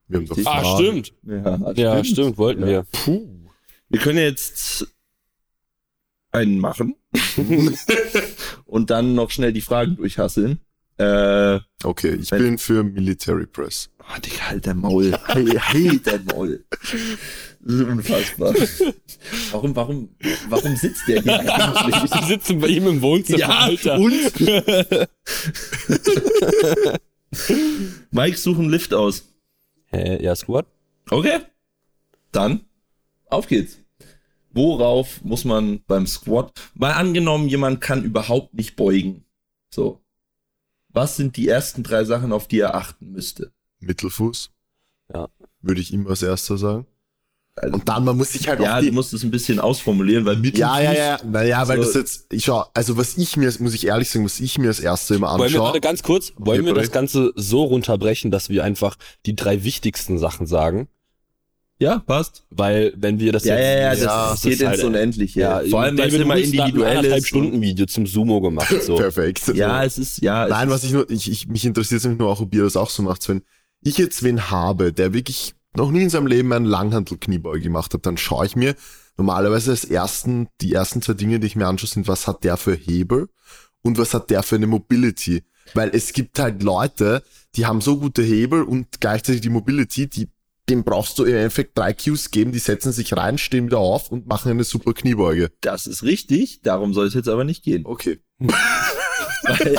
[0.08, 1.04] Wir haben doch Ah, Fragen.
[1.04, 1.12] stimmt.
[1.24, 2.66] Ja, Ja, stimmt, wollten Ja.
[2.68, 2.82] wir.
[2.90, 3.28] Puh.
[3.88, 4.86] Wir können jetzt
[6.32, 6.94] einen machen
[8.66, 10.60] und dann noch schnell die Fragen durchhasseln.
[10.96, 13.90] Äh, Okay, ich Wenn- bin für Military Press.
[14.00, 15.12] oh, Digga, halt dein Maul.
[15.24, 16.64] Halt, halt dein Maul.
[17.62, 18.54] Das ist unfassbar.
[19.50, 20.08] Warum, warum,
[20.48, 22.10] warum sitzt der hier eigentlich?
[22.14, 23.98] Wir sitzen bei ihm im Wohnzimmer, Ja, Alter.
[23.98, 24.12] und?
[28.10, 29.24] Mike, such einen Lift aus.
[29.86, 30.66] Hä, ja, Squad?
[31.10, 31.40] Okay.
[32.32, 32.64] Dann,
[33.26, 33.78] auf geht's.
[34.52, 39.24] Worauf muss man beim Squat, mal angenommen, jemand kann überhaupt nicht beugen.
[39.72, 40.00] So.
[40.88, 43.52] Was sind die ersten drei Sachen, auf die er achten müsste?
[43.80, 44.50] Mittelfuß.
[45.12, 45.28] Ja.
[45.60, 46.86] Würde ich immer als erster sagen.
[47.56, 49.58] Also, Und dann, man muss sich halt ja, auch du die, musst es ein bisschen
[49.58, 51.18] ausformulieren, weil Mittelfuß, Ja, ja, ja.
[51.24, 51.82] Naja, weil So.
[51.84, 54.68] das jetzt, ich schau, also was ich mir, muss ich ehrlich sagen, was ich mir
[54.68, 55.64] als erstes immer Wollen wir anschaue.
[55.66, 60.18] gerade ganz kurz, wollen wir das Ganze so runterbrechen, dass wir einfach die drei wichtigsten
[60.18, 60.88] Sachen sagen?
[61.82, 62.44] ja, passt.
[62.50, 63.64] Weil, wenn wir das Ja, jetzt.
[63.64, 65.40] ja, ja, das, Ja, das geht ist halt- Unendliche.
[65.40, 67.28] Ja, Vor allem, weil es David immer ein individuell anderthalb ist.
[67.28, 68.96] Stunden Video zum Sumo gemacht, so.
[68.96, 69.48] Perfekt.
[69.54, 72.18] Ja, es ist, ja, es Nein, ist, was ich nur, ich, ich, mich interessiert nämlich
[72.20, 73.26] nur auch, ob ihr das auch so macht.
[73.30, 73.40] Wenn
[73.82, 78.06] ich jetzt wen habe, der wirklich noch nie in seinem Leben einen Langhantel-Kniebeuge gemacht hat,
[78.06, 78.74] dann schaue ich mir
[79.16, 82.56] normalerweise als ersten, die ersten zwei Dinge, die ich mir anschaue, sind, was hat der
[82.56, 83.28] für Hebel
[83.82, 85.42] und was hat der für eine Mobility.
[85.74, 87.22] Weil es gibt halt Leute,
[87.54, 90.28] die haben so gute Hebel und gleichzeitig die Mobility, die
[90.68, 94.12] dem brauchst du im Endeffekt drei Cues geben, die setzen sich rein, stehen wieder auf
[94.12, 95.50] und machen eine super Kniebeuge.
[95.60, 97.84] das ist richtig, darum soll es jetzt aber nicht gehen.
[97.84, 98.20] Okay.
[98.38, 99.76] Weil,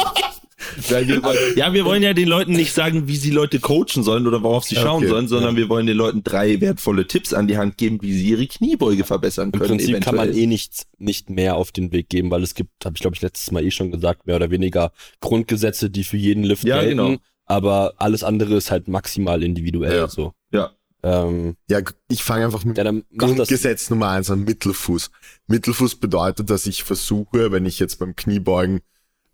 [1.56, 4.64] ja, wir wollen ja den Leuten nicht sagen, wie sie Leute coachen sollen oder worauf
[4.64, 5.62] sie schauen Okay, sollen, sondern ja.
[5.62, 9.04] wir wollen den Leuten drei wertvolle Tipps an die Hand geben, wie sie ihre Kniebeuge
[9.04, 9.78] verbessern Im können.
[9.78, 10.44] Prinzip kann man eventuell.
[10.44, 13.22] eh nichts, nicht mehr auf den Weg geben, weil es gibt, habe ich glaube ich
[13.22, 16.98] letztes Mal eh schon gesagt, mehr oder weniger Grundgesetze, die für jeden Lift Ja, gelten.
[16.98, 17.16] genau.
[17.46, 20.08] Aber alles andere ist halt maximal individuell Ja.
[20.08, 20.34] so.
[20.52, 20.72] Ja.
[21.04, 22.94] Ähm, Ja, ich fange einfach mit ja.
[23.18, 25.10] Grundgesetz Nummer eins an Mittelfuß.
[25.48, 28.82] Mittelfuß bedeutet, dass ich versuche, wenn ich jetzt beim Kniebeugen,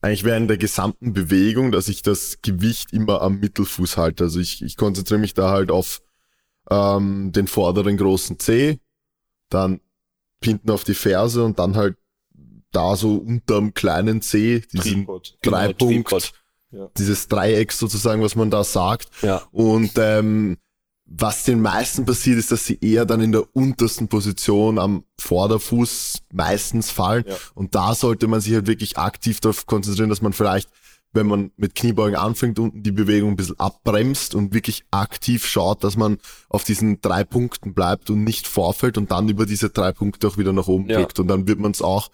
[0.02, 4.26] eigentlich während der gesamten Bewegung, dass ich das Gewicht immer am Mittelfuß halte.
[4.26, 6.02] Also ich, ich konzentriere mich da halt auf
[6.70, 8.80] ähm, den vorderen großen Zeh,
[9.50, 9.80] dann
[10.44, 11.98] hinten auf die Ferse und dann halt
[12.72, 15.38] da so unterm kleinen Zeh, diesen Tripod.
[15.42, 16.32] drei Genau, Tripod.
[16.98, 19.10] dieses Dreieck sozusagen, was man da sagt.
[19.22, 19.42] Ja.
[19.52, 20.58] Und ähm,
[21.10, 26.24] was den meisten passiert, ist, dass sie eher dann in der untersten Position am Vorderfuß
[26.34, 27.24] meistens fallen.
[27.28, 27.36] Ja.
[27.56, 30.70] Und da sollte man sich halt wirklich aktiv darauf konzentrieren, dass man vielleicht
[31.14, 35.84] wenn man mit Kniebeugen anfängt, unten die Bewegung ein bisschen abbremst und wirklich aktiv schaut,
[35.84, 36.18] dass man
[36.50, 40.38] auf diesen drei Punkten bleibt und nicht vorfällt und dann über diese drei Punkte auch
[40.38, 41.00] wieder nach oben Ja.
[41.00, 41.20] drückt.
[41.20, 42.10] Und dann wird man es auch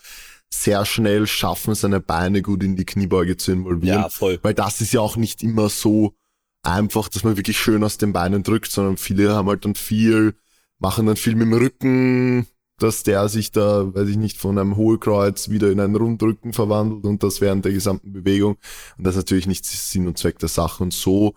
[0.50, 4.02] sehr schnell schaffen, seine Beine gut in die Kniebeuge zu involvieren.
[4.04, 4.40] Ja, voll.
[4.44, 6.14] Weil das ist ja auch nicht immer so
[6.64, 10.36] einfach, dass man wirklich schön aus den Beinen drückt, sondern viele haben halt dann viel,
[10.80, 12.48] machen dann viel mit dem Rücken,
[12.80, 17.06] dass der sich da, weiß ich nicht, von einem Hohlkreuz wieder in einen Rundrücken verwandelt
[17.06, 18.58] und das während der gesamten Bewegung.
[18.98, 20.84] Und das ist natürlich nicht Sinn und Zweck der Sache.
[20.84, 21.36] Und so,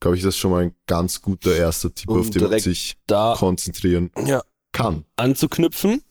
[0.00, 2.58] glaube ich, das ist schon mal ein ganz guter erster Tipp, Um auf den man
[2.58, 5.04] sich Da konzentrieren ja, kann.
[5.16, 6.02] anzuknüpfen.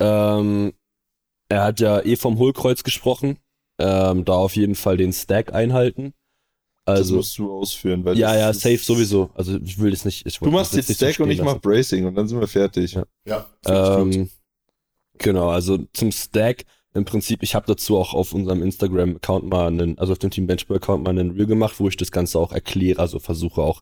[0.00, 0.72] Ähm,
[1.48, 3.38] er hat ja eh vom Hohlkreuz gesprochen.
[3.78, 6.12] Ähm, da auf jeden Fall den Stack einhalten.
[6.84, 8.04] Das Also, musst du ausführen.
[8.04, 9.30] Weil ja, das ja, safe sowieso.
[9.34, 10.26] Also, ich will das nicht.
[10.26, 12.94] Ich Du machst jetzt Stack und ich mach Bracing und dann sind wir fertig.
[12.94, 13.04] Ja.
[13.26, 13.46] Ja.
[14.00, 14.30] Ähm,
[15.18, 19.96] genau, also zum Stack im Prinzip, ich habe dazu auch auf unserem Instagram-Account mal einen,
[19.98, 23.00] also auf dem Team Benchball-Account mal einen Reel gemacht, wo ich das Ganze auch erkläre,
[23.00, 23.80] also versuche auch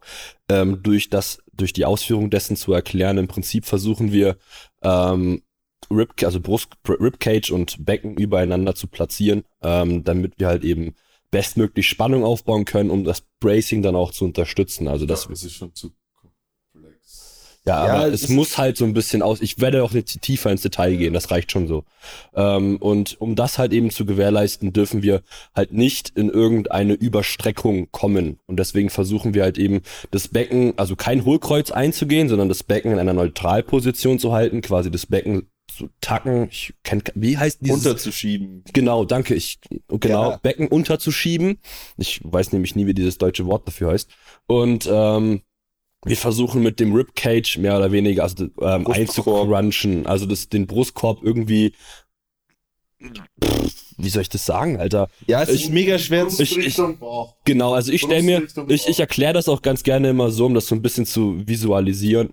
[0.50, 3.16] ähm, durch das, durch die Ausführung dessen zu erklären.
[3.16, 4.36] Im Prinzip versuchen wir
[4.82, 5.42] ähm,
[5.90, 10.94] Rib, also Brust, Ribcage und Becken übereinander zu platzieren, ähm, damit wir halt eben
[11.30, 14.88] bestmöglich Spannung aufbauen können, um das Bracing dann auch zu unterstützen.
[14.88, 17.60] Also das das ist schon zu komplex.
[17.66, 19.40] ja, Ja, aber es es muss halt so ein bisschen aus.
[19.40, 21.84] Ich werde auch nicht tiefer ins Detail gehen, das reicht schon so.
[22.34, 25.22] Ähm, und um das halt eben zu gewährleisten, dürfen wir
[25.54, 28.38] halt nicht in irgendeine Überstreckung kommen.
[28.46, 32.92] Und deswegen versuchen wir halt eben das Becken, also kein Hohlkreuz einzugehen, sondern das Becken
[32.92, 36.48] in einer Neutralposition zu halten, quasi das Becken zu tacken.
[36.50, 37.76] Ich kenn, wie heißt dieses?
[37.86, 38.64] Unterzuschieben.
[38.72, 39.34] Genau, danke.
[39.34, 40.36] Ich genau Ja.
[40.38, 41.58] Becken unterzuschieben.
[41.96, 44.10] Ich weiß nämlich nie, wie dieses deutsche Wort dafür heißt.
[44.46, 45.42] Und ähm,
[46.04, 51.22] wir versuchen mit dem Ribcage mehr oder weniger also ähm, einzucrunchen, also das, den Brustkorb
[51.22, 51.74] irgendwie.
[53.44, 55.08] Pff, wie soll ich das sagen, Alter?
[55.26, 56.80] Ja, es Ich- ist mega schwer zu ich- ich-
[57.44, 60.54] Genau, also ich stelle mir, ich, ich erkläre das auch ganz gerne immer so, um
[60.54, 62.30] das so ein bisschen zu visualisieren.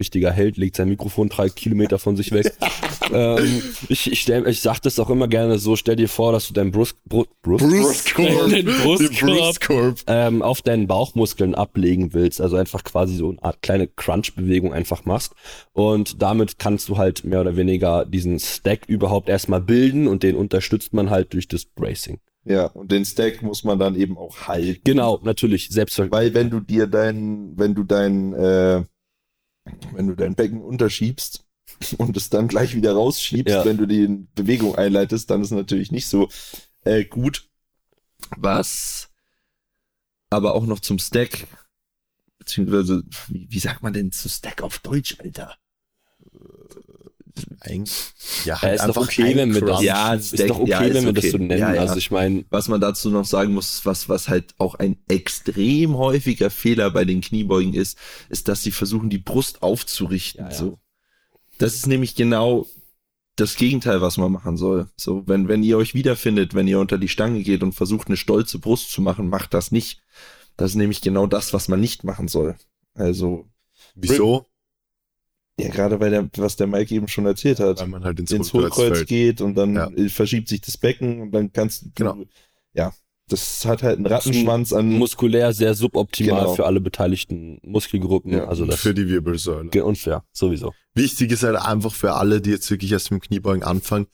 [0.00, 2.52] Richtiger Held legt sein Mikrofon drei Kilometer von sich weg.
[3.12, 6.48] ähm, ich, ich, stell, ich sag das auch immer gerne so, stell dir vor, dass
[6.48, 8.50] du deinen Brust, Brust, Brust, Brustkorb.
[8.50, 9.18] Den Brustkorb.
[9.18, 9.98] Den Brustkorb.
[10.06, 15.04] ähm, auf deinen Bauchmuskeln ablegen willst, also einfach quasi so eine Art kleine Crunch-Bewegung einfach
[15.04, 15.34] machst.
[15.72, 20.34] Und damit kannst du halt mehr oder weniger diesen Stack überhaupt erstmal bilden und den
[20.36, 22.18] unterstützt man halt durch das Bracing.
[22.44, 24.80] Ja, und den Stack muss man dann eben auch halten.
[24.84, 26.18] Genau, natürlich, selbstverständlich.
[26.18, 28.82] Weil wenn du dir dein, wenn du dein, äh,
[29.92, 31.44] wenn du dein Becken unterschiebst
[31.98, 33.64] und es dann gleich wieder rausschiebst, Ja.
[33.64, 36.28] wenn du die Bewegung einleitest, dann ist natürlich nicht so
[36.84, 37.48] äh, gut.
[38.36, 39.10] Was
[40.30, 41.46] aber auch noch zum Stack,
[42.38, 45.56] beziehungsweise, wie, wie sagt man denn zu Stack auf Deutsch, Alter?
[47.62, 48.12] Eigentlich,
[48.46, 49.82] ja, Ja, ist doch okay, ein wenn wir das.
[49.82, 51.30] Ja, ist Stack- doch okay, ja, ist wenn wir das okay.
[51.30, 51.58] so nennen.
[51.60, 51.80] Ja, ja.
[51.82, 55.96] Also ich meine, Was man dazu noch sagen muss, was, was halt auch ein extrem
[55.96, 57.98] häufiger Fehler bei den Kniebeugen ist,
[58.30, 60.44] ist, dass sie versuchen, die Brust aufzurichten.
[60.46, 60.56] Ja, ja.
[60.56, 60.78] So.
[61.58, 62.66] Das ist nämlich genau
[63.36, 64.88] das Gegenteil, was man machen soll.
[64.96, 68.16] So, wenn, wenn ihr euch wiederfindet, wenn ihr unter die Stange geht und versucht, eine
[68.16, 70.00] stolze Brust zu machen, macht das nicht.
[70.56, 72.56] Das ist nämlich genau das, was man nicht machen soll.
[72.94, 73.46] Also,
[73.94, 74.46] Wieso?
[75.64, 77.80] Ja, gerade weil der, was der Mike eben schon erzählt hat.
[77.80, 79.90] Weil man halt ins, ins Hohlkreuz geht und dann Ja.
[80.08, 82.16] verschiebt sich das Becken und dann kannst du, Genau.
[82.74, 82.92] ja,
[83.28, 86.54] das hat halt einen Rattenschwanz an, muskulär sehr suboptimal Genau.
[86.54, 88.32] für alle beteiligten Muskelgruppen.
[88.32, 89.70] Ja, also Und das für die Wirbelsäule.
[89.72, 90.74] ist unfair, sowieso.
[90.94, 94.06] Wichtig ist halt einfach für alle, die jetzt wirklich erst mit dem Kniebeugen anfangen,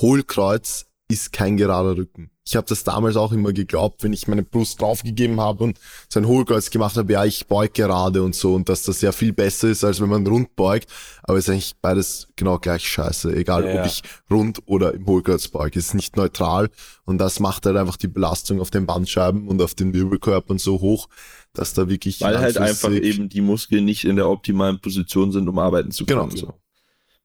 [0.00, 2.30] Hohlkreuz ist kein gerader Rücken.
[2.48, 6.20] Ich habe das damals auch immer geglaubt, wenn ich meine Brust draufgegeben habe und so
[6.20, 9.32] ein Hohlkreuz gemacht habe, ja, ich beug gerade und so und dass das ja viel
[9.32, 10.88] besser ist, als wenn man rund beugt.
[11.24, 13.34] Aber ist eigentlich beides genau gleich scheiße.
[13.34, 15.80] Egal, Ja, ob ich rund oder im Hohlkreuz beuge.
[15.80, 16.70] Es ist nicht neutral
[17.04, 20.80] und das macht halt einfach die Belastung auf den Bandscheiben und auf den Wirbelkörpern so
[20.80, 21.08] hoch,
[21.52, 25.48] dass da wirklich weil halt einfach eben die Muskeln nicht in der optimalen Position sind,
[25.48, 26.28] um arbeiten zu können.
[26.28, 26.46] Genau.
[26.46, 26.54] So.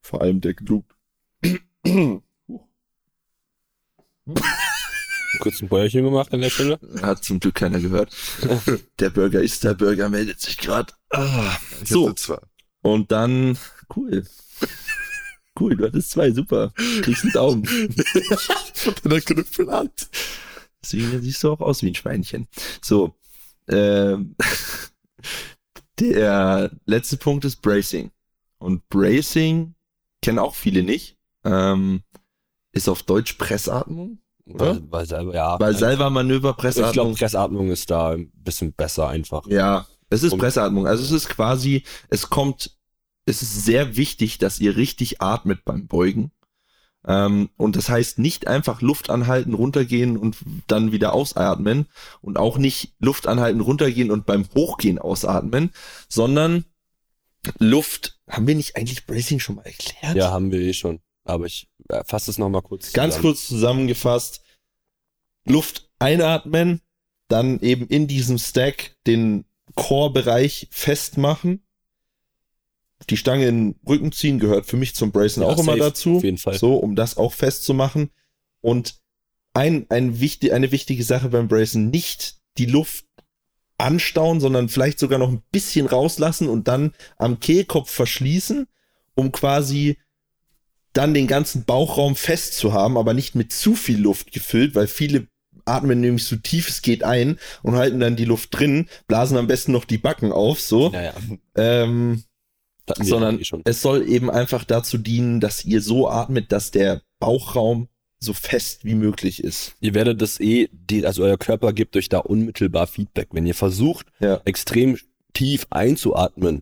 [0.02, 0.88] Vor allem der Glute.
[5.40, 6.80] Kurz ein Bäuerchen gemacht an der Stelle.
[7.02, 8.16] Hat zum Glück keiner gehört.
[9.00, 10.94] der Burger ist der Burger, meldet sich gerade.
[11.10, 12.14] Ah, so,
[12.82, 13.58] und dann,
[13.96, 14.26] cool.
[15.60, 16.74] Cool, du hattest zwei, super.
[17.02, 17.66] Kriegst einen Daumen.
[17.66, 20.10] Von der Knüppelhand.
[20.82, 22.48] Deswegen siehst du auch aus wie ein Schweinchen.
[22.82, 23.16] So,
[23.68, 24.36] ähm,
[26.00, 28.12] der letzte Punkt ist Bracing.
[28.58, 29.76] Und Bracing
[30.22, 31.18] kennen auch viele nicht.
[31.44, 32.04] Ähm,
[32.72, 34.20] ist auf Deutsch Pressatmung,
[34.56, 34.76] oder?
[34.76, 35.60] Weil, weil selber, ja.
[35.60, 37.16] Weil selber Manöver ich glaube, Pressatmung.
[37.16, 39.46] Pressatmung ist da ein bisschen besser einfach.
[39.48, 40.88] ja, es ist Um- Pressatmung.
[40.88, 42.72] Also es ist quasi, es kommt,
[43.26, 46.32] es ist sehr wichtig, dass ihr richtig atmet beim Beugen.
[47.08, 50.38] Ähm, und das heißt nicht einfach Luft anhalten, runtergehen und
[50.68, 51.88] dann wieder ausatmen
[52.22, 55.72] und auch nicht Luft anhalten, runtergehen und beim Hochgehen ausatmen,
[56.10, 56.66] sondern
[57.58, 60.16] Luft, haben wir nicht eigentlich Bracing schon mal erklärt?
[60.16, 61.00] Ja, haben wir eh schon.
[61.24, 63.34] Aber ich äh, fasse es nochmal kurz Ganz zusammen.
[63.34, 64.42] kurz zusammengefasst,
[65.46, 66.82] Luft einatmen,
[67.28, 71.64] dann eben in diesem Stack den Core-Bereich festmachen,
[73.10, 75.80] die Stange in den Rücken ziehen, gehört für mich zum Bracen Ja, auch immer safe,
[75.80, 76.18] dazu.
[76.18, 76.58] Auf jeden Fall.
[76.58, 78.12] So, um das auch festzumachen.
[78.62, 79.00] Und
[79.54, 83.06] ein, ein wichtig, eine wichtige Sache beim Bracen, nicht die Luft
[83.78, 88.68] anstauen, sondern vielleicht sogar noch ein bisschen rauslassen und dann am Kehlkopf verschließen,
[89.16, 89.98] um quasi
[90.94, 94.88] dann den ganzen Bauchraum fest zu haben, aber nicht mit zu viel Luft gefüllt, weil
[94.88, 95.28] viele
[95.66, 99.48] atmen nämlich so tief es geht ein und halten dann die Luft drin, blasen am
[99.48, 100.92] besten noch die Backen auf, so.
[100.92, 101.14] Ja, ja.
[101.56, 102.24] Ähm,
[103.00, 107.88] sondern eh es soll eben einfach dazu dienen, dass ihr so atmet, dass der Bauchraum
[108.20, 109.76] so fest wie möglich ist.
[109.80, 110.70] Ihr werdet das eh,
[111.04, 113.30] also euer Körper gibt euch da unmittelbar Feedback.
[113.32, 114.42] Wenn ihr versucht, Ja.
[114.46, 114.98] extrem
[115.34, 116.62] tief einzuatmen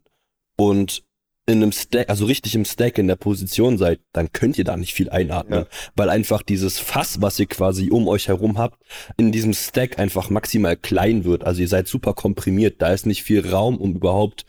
[0.55, 1.03] und
[1.49, 4.77] in einem Stack, also richtig im Stack in der Position seid, dann könnt ihr da
[4.77, 5.67] nicht viel einatmen, Ja.
[5.95, 8.81] weil einfach dieses Fass, was ihr quasi um euch herum habt,
[9.17, 11.43] in diesem Stack einfach maximal klein wird.
[11.43, 14.45] Also ihr seid super komprimiert, da ist nicht viel Raum, um überhaupt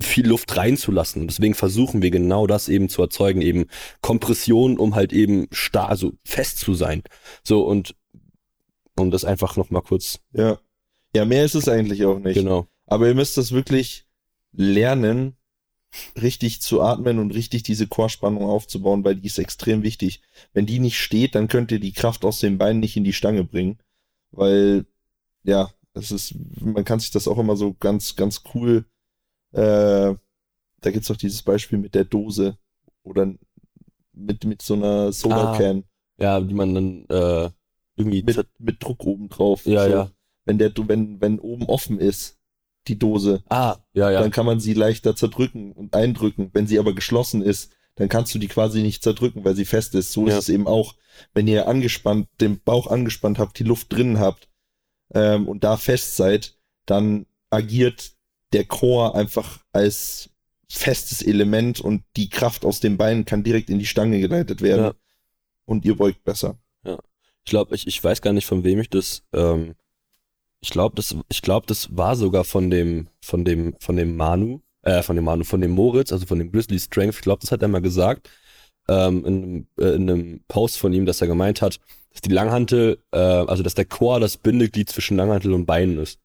[0.00, 1.22] viel Luft reinzulassen.
[1.22, 3.66] Und deswegen versuchen wir genau das eben zu erzeugen, eben
[4.00, 7.02] Kompression, um halt eben starr, also fest zu sein.
[7.44, 7.94] So und
[8.96, 10.58] um das einfach noch mal kurz, Ja.
[11.14, 12.34] Ja, mehr ist es eigentlich auch nicht.
[12.34, 12.66] genau.
[12.86, 14.06] Aber ihr müsst das wirklich
[14.52, 15.36] lernen,
[16.20, 20.22] richtig zu atmen und richtig diese Chorspannung aufzubauen, weil die ist extrem wichtig.
[20.52, 23.12] Wenn die nicht steht, dann könnt ihr die Kraft aus den Beinen nicht in die
[23.12, 23.78] Stange bringen,
[24.30, 24.86] weil,
[25.44, 28.86] ja, das ist, man kann sich das auch immer so ganz, ganz cool,
[29.52, 30.14] äh,
[30.80, 32.58] da gibt's doch dieses Beispiel mit der Dose
[33.02, 33.32] oder
[34.12, 35.56] mit, mit so einer Soda Ah.
[35.56, 35.84] Can,
[36.18, 37.50] Ja, die man dann äh,
[37.96, 39.66] irgendwie mit, mit Druck oben drauf.
[39.66, 39.90] Ja, so.
[39.90, 40.10] ja.
[40.44, 42.38] Wenn der, wenn, wenn oben offen ist,
[42.88, 44.20] die Dose, Ah, ja, ja.
[44.20, 46.50] dann kann man sie leichter zerdrücken und eindrücken.
[46.52, 49.94] Wenn sie aber geschlossen ist, dann kannst du die quasi nicht zerdrücken, weil sie fest
[49.94, 50.12] ist.
[50.12, 50.32] So Ja.
[50.38, 50.94] ist es eben auch,
[51.34, 54.48] wenn ihr angespannt, den Bauch angespannt habt, die Luft drin habt
[55.14, 58.12] ähm, und da fest seid, dann agiert
[58.52, 60.30] der Chor einfach als
[60.68, 64.84] festes Element und die Kraft aus den Beinen kann direkt in die Stange geleitet werden.
[64.86, 64.94] Ja.
[65.66, 66.58] Und ihr beugt besser.
[67.44, 69.24] Ich glaube, ich, ich weiß gar nicht, von wem ich das.
[69.32, 69.74] Ähm,
[70.62, 74.60] ich glaube, das, ich glaube, das war sogar von dem, von dem, von dem Manu,
[74.82, 77.16] äh, von dem Manu, von dem Moritz, also von dem Grizzly Strength.
[77.16, 78.30] Ich glaube, das hat er mal gesagt
[78.88, 81.80] ähm, in, einem, äh, in einem Post von ihm, dass er gemeint hat,
[82.12, 86.20] dass die Langhantel, äh, also dass der Chor das Bindeglied zwischen Langhantel und Beinen ist.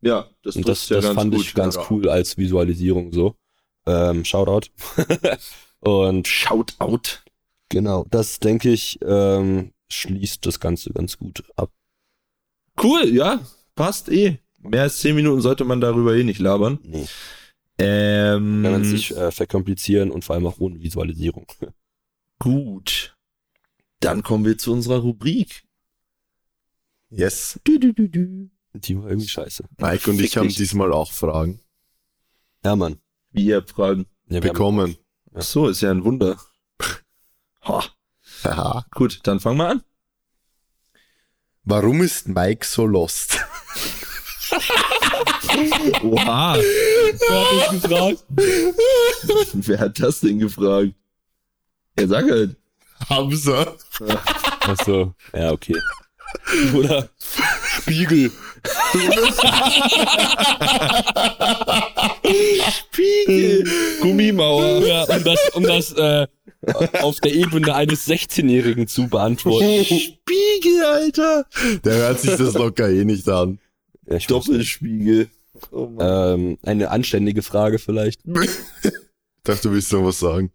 [0.00, 1.86] Ja, das, Und das, das fand ich ganz ja.
[1.90, 3.34] cool als Visualisierung so.
[3.86, 4.68] Ähm, Shoutout.
[5.80, 7.22] und Shoutout.
[7.68, 11.70] genau, das denke ich ähm, schließt das Ganze ganz gut ab.
[12.80, 13.40] Cool, ja,
[13.76, 14.38] passt eh.
[14.58, 16.80] Mehr als zehn Minuten sollte man darüber eh nicht labern.
[16.82, 17.06] Nee.
[17.78, 21.46] Ähm, Kann man sich äh, verkomplizieren und vor allem auch ohne Visualisierung.
[22.40, 23.16] gut.
[24.00, 25.62] Dann kommen wir zu unserer Rubrik.
[27.10, 27.60] Yes.
[27.64, 28.50] Du, du, du, du.
[28.74, 29.64] Die war irgendwie scheiße.
[29.78, 30.56] Mike und Fick ich haben dich.
[30.56, 31.60] diesmal auch Fragen
[32.64, 32.98] Ja, Mann.
[33.30, 34.06] Wie ihr fragen.
[34.26, 34.96] Ja, wir haben- bekommen.
[35.34, 36.38] Ach so, ist ja ein Wunder.
[37.64, 37.84] Ha.
[38.44, 38.86] Haha.
[38.92, 39.82] Gut, dann fangen wir an.
[41.68, 43.40] Warum ist Mike so lost?
[46.02, 46.56] Oha.
[46.56, 48.24] Wer hat das gefragt?
[49.52, 50.92] Wer hat das denn gefragt?
[51.98, 52.56] Ja, sag halt.
[53.10, 53.74] Hamza.
[54.60, 55.74] Achso, ja, okay.
[56.72, 57.08] Oder
[57.76, 58.30] Spiegel.
[62.70, 63.64] Spiegel.
[64.00, 64.86] Gummimauer.
[64.86, 66.26] Ja, um das, um das äh,
[67.00, 69.84] auf der Ebene eines 16-Jährigen zu beantworten.
[69.84, 71.46] Spiegel, Alter.
[71.84, 73.58] Der hört sich das locker eh nicht an.
[74.08, 74.18] Ja.
[74.18, 75.28] Doppelspiegel.
[75.70, 78.20] Oh ähm, eine anständige Frage vielleicht.
[78.82, 80.50] Ich dachte, du willst noch was sagen.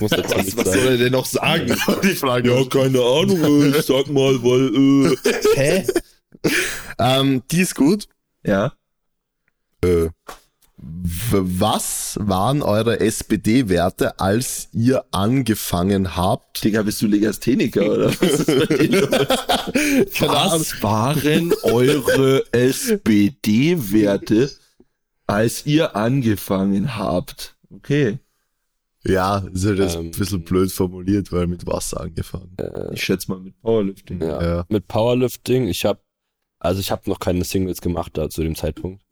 [0.00, 1.66] Was, was soll er denn noch sagen?
[2.02, 2.50] Die Frage.
[2.50, 3.72] Ja, keine Ahnung.
[3.72, 5.16] Ich sag mal, weil, äh.
[5.54, 5.86] Hä?
[7.00, 8.08] Ähm, die ist gut.
[8.44, 8.72] Ja.
[9.84, 10.08] Äh,
[10.80, 16.64] was waren eure SPD-Werte, als ihr angefangen habt?
[16.64, 18.06] Digga, bist du Legastheniker, oder?
[18.08, 20.20] Was ist bei dir los?
[20.20, 24.50] Was waren eure SPD-Werte,
[25.26, 27.56] als ihr angefangen habt?
[27.70, 28.18] Okay.
[29.04, 32.56] Ja, ist halt jetzt Ähm, ein bisschen blöd formuliert, weil mit Wasser angefangen.
[32.92, 34.20] Ich schätze mal mit Powerlifting.
[34.20, 34.42] Ja.
[34.42, 34.64] Ja.
[34.68, 36.00] Mit Powerlifting, ich habe
[36.58, 39.02] also ich habe noch keine Singles gemacht da zu dem Zeitpunkt.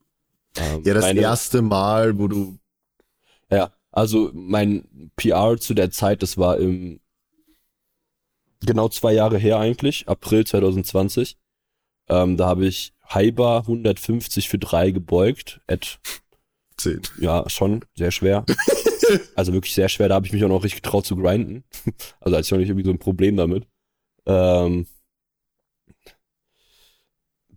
[0.57, 2.59] Ähm, Ja, das meine- erste Mal, wo du
[3.51, 7.01] Ja, also mein PR zu der Zeit, das war im
[8.64, 11.36] genau zwei Jahre her eigentlich, April 2020.
[12.09, 15.61] Ähm, da habe ich Hyper 150 für drei gebeugt.
[15.66, 15.99] At,
[16.78, 17.03] 10.
[17.20, 18.44] ja, schon sehr schwer.
[19.36, 20.09] also wirklich sehr schwer.
[20.09, 21.64] Da habe ich mich auch noch richtig getraut zu grinden.
[22.20, 23.66] Also hatte ich noch nicht irgendwie so ein Problem damit.
[24.26, 24.86] Ähm,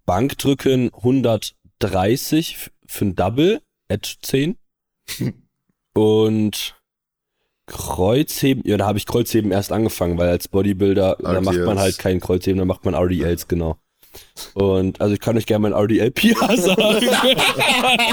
[0.09, 4.57] Bankdrücken 130 f- für ein Double at 10.
[5.93, 6.75] Und
[7.67, 11.99] Kreuzheben, ja, da habe ich Kreuzheben erst angefangen, weil als Bodybuilder, da macht man halt
[11.99, 13.77] kein Kreuzheben, da macht man RDLs, genau.
[14.53, 17.07] Und also ich kann euch gerne mein RDL-PR sagen.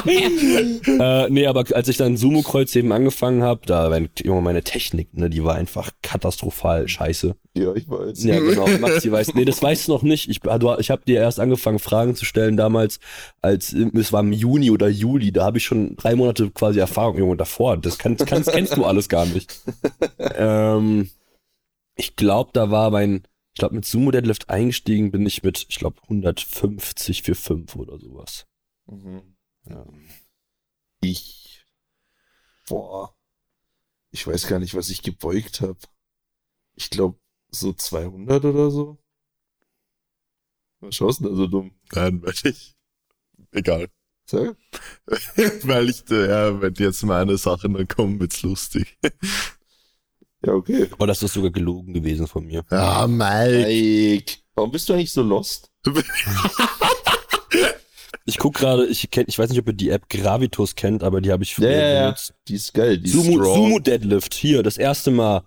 [1.01, 5.31] äh, nee, aber als ich dann Sumo-Kreuzheben angefangen habe, da war Junge, meine Technik, ne,
[5.31, 7.35] die war einfach katastrophal scheiße.
[7.55, 8.23] Ja, ich weiß.
[8.25, 8.67] Ja, genau.
[8.79, 9.35] Maxi weiß.
[9.35, 10.29] Nee, das weißt du noch nicht.
[10.29, 13.01] Ich, ich habe dir erst angefangen, Fragen zu stellen damals,
[13.41, 15.33] als es war im Juni oder Juli.
[15.33, 17.79] Da habe ich schon drei Monate quasi Erfahrung, Junge, davor.
[17.79, 19.59] Das kannst, kannst, kennst du alles gar nicht.
[20.19, 21.09] ähm,
[21.95, 23.23] ich glaube, da war mein,
[23.57, 27.99] ich glaube, mit Sumo Deadlift eingestiegen bin ich mit, ich glaube, 150 für 5 oder
[27.99, 28.47] sowas.
[28.85, 29.35] Mhm.
[29.65, 29.87] Ja.
[31.01, 31.65] Ich.
[32.69, 33.17] Boah.
[34.11, 35.79] Ich weiß gar nicht, was ich gebeugt habe.
[36.75, 37.19] Ich glaube,
[37.51, 38.99] so 200 oder so.
[40.81, 41.81] Was schaust du denn da so dumm?
[41.95, 42.77] Nein, weil ich.
[43.53, 43.89] Egal.
[44.27, 44.55] Sag.
[45.63, 48.99] weil ich, äh, ja, wenn jetzt meine Sachen dann kommen, wird's lustig.
[50.47, 50.89] Ja, okay.
[50.99, 52.65] Oh, das ist sogar gelogen gewesen von mir.
[52.71, 53.67] Ja, Mike.
[53.67, 54.33] Mike.
[54.55, 55.71] Warum bist du eigentlich so lost?
[58.29, 61.21] Ich guck gerade, ich kenn, ich weiß nicht, ob ihr die App Gravitus kennt, aber
[61.21, 62.07] die habe ich früher ja.
[62.07, 62.35] benutzt.
[62.49, 62.99] Die ist geil.
[62.99, 63.55] Die ist Sumo, strong.
[63.55, 65.45] Sumo Deadlift, hier, das erste Mal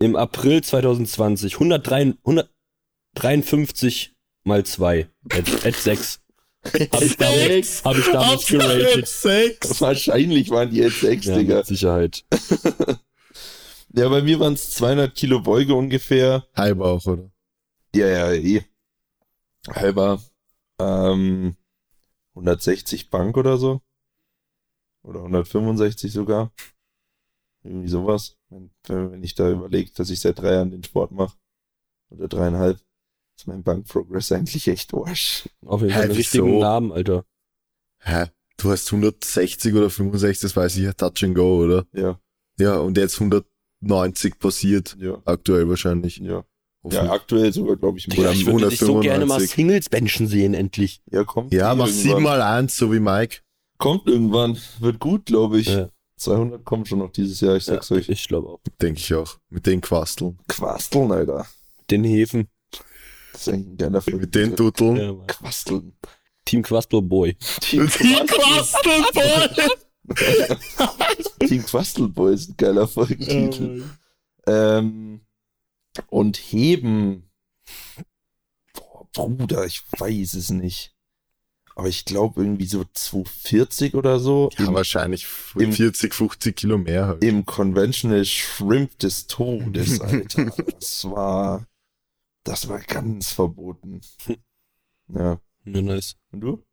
[0.00, 4.14] im April 2020, 103, 153
[4.44, 6.20] mal 2, at, at 6.
[6.66, 9.80] Hab ich damals, hab ich damals geratet.
[9.80, 11.56] Wahrscheinlich waren die jetzt sechs, Ja, Digga.
[11.56, 12.24] mit Sicherheit.
[13.96, 16.48] Ja, bei mir waren es 200 Kilo Beuge ungefähr.
[16.54, 17.30] Halber auch, oder?
[17.94, 18.64] Ja, ja, eh.
[19.68, 20.20] Halber.
[20.80, 21.56] Ähm,
[22.34, 23.82] 160 Bank oder so.
[25.04, 26.52] Oder 165 sogar.
[27.62, 28.36] Irgendwie sowas.
[28.48, 31.36] Wenn, wenn ich da überlege, dass ich seit drei Jahren den Sport mache.
[32.10, 32.80] Oder dreieinhalb.
[33.38, 35.48] Ist mein Bankprogress eigentlich echt Arsch.
[35.64, 36.60] Auf jeden Fall einen richtigen wieso?
[36.60, 37.24] Namen, Alter.
[38.00, 38.26] Hä?
[38.56, 41.86] Du hast 160 oder 65, das weiß ich ja, Touch and Go, oder?
[41.92, 42.20] Ja,
[42.58, 43.20] Ja, und jetzt
[43.84, 44.96] 190 passiert.
[45.00, 46.18] ja, Aktuell wahrscheinlich.
[46.18, 46.44] ja.
[46.90, 48.32] Ja, aktuell sogar, glaube ich, Oder mehr.
[48.32, 49.50] ich würde dich so gerne mal 195.
[49.56, 51.00] Singles benchen sehen, endlich.
[51.10, 51.50] Ja, kommt.
[51.50, 52.02] Ja, mach irgendwann.
[52.02, 53.38] 7 mal 1, so wie Mike.
[53.78, 54.58] Kommt irgendwann.
[54.80, 55.68] Wird gut, glaube ich.
[55.68, 55.88] Ja.
[56.18, 58.10] 200 kommen schon noch dieses Jahr, ich sag's euch.
[58.10, 58.60] Ich glaube auch.
[58.82, 59.38] Denke ich auch.
[59.48, 60.38] Mit den Quasteln.
[60.46, 61.46] Quasteln, Alter.
[61.90, 62.48] Den Hefen.
[63.32, 64.20] Das ist eigentlich ein geiler Film.
[64.20, 64.54] Mit den.
[64.54, 65.26] Ja, Mann.
[65.26, 65.96] Quasteln.
[66.44, 67.34] Team Quastel Boy.
[67.62, 69.04] Team Quasteln,
[71.40, 73.84] Team Quastelboy ist ein geiler Folgentitel.
[74.46, 75.20] ähm,
[76.08, 77.30] und heben.
[78.74, 80.94] Boah, Bruder, ich weiß es nicht.
[81.76, 84.48] Aber ich glaube irgendwie so 240 oder so.
[84.58, 85.26] Ja, Im, wahrscheinlich
[85.56, 87.24] im- 40, 50 Kilo mehr halt.
[87.24, 90.52] Im Conventional Shrimp des Todes, Alter.
[90.78, 91.66] Das war,
[92.44, 94.00] das war ganz verboten.
[95.08, 95.38] Ja.
[95.66, 96.16] Ja, nice.
[96.32, 96.64] Und du?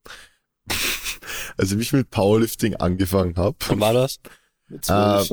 [1.58, 3.56] Also wie ich mit Powerlifting angefangen habe.
[3.68, 4.20] Wann war das?
[4.68, 5.30] Mit zwölf.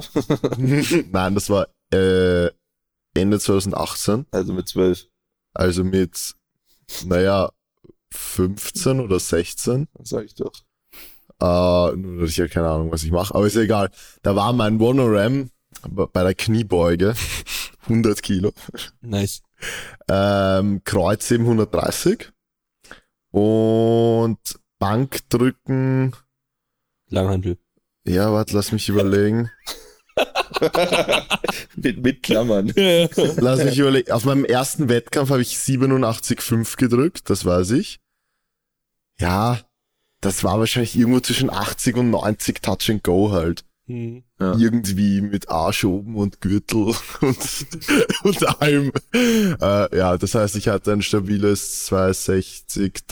[1.12, 2.50] Nein, das war äh,
[3.14, 4.26] Ende 2018.
[4.30, 5.06] also mit zwölf.
[5.54, 6.34] Also mit,
[7.04, 7.50] naja,
[8.12, 9.88] 15 oder 16.
[9.94, 10.52] Das sag ich doch.
[11.40, 13.34] Äh, nur, dass ich ja keine Ahnung, was ich mache.
[13.34, 13.90] Aber ist ja egal.
[14.22, 15.50] Da war mein One-RAM
[15.82, 17.14] bei der Kniebeuge
[17.82, 18.52] 100 Kilo.
[19.00, 19.42] Nice.
[20.08, 22.30] Ähm, Kreuz 730
[23.30, 24.38] und
[24.78, 26.14] Bankdrücken.
[27.08, 27.58] Langhandel.
[28.04, 29.50] Ja, warte, lass mich überlegen.
[31.76, 32.72] mit, mit Klammern.
[33.36, 34.10] Lass mich überlegen.
[34.10, 38.00] Auf meinem ersten Wettkampf habe ich 87,5 gedrückt, das weiß ich.
[39.20, 39.60] Ja,
[40.20, 43.64] das war wahrscheinlich irgendwo zwischen 80 und 90 Touch and Go halt.
[43.86, 44.22] Hm.
[44.38, 44.54] Ja.
[44.56, 47.66] Irgendwie mit Arsch oben und Gürtel und,
[48.22, 48.92] und allem.
[49.12, 53.06] Äh, ja, das heißt, ich hatte ein stabiles 260,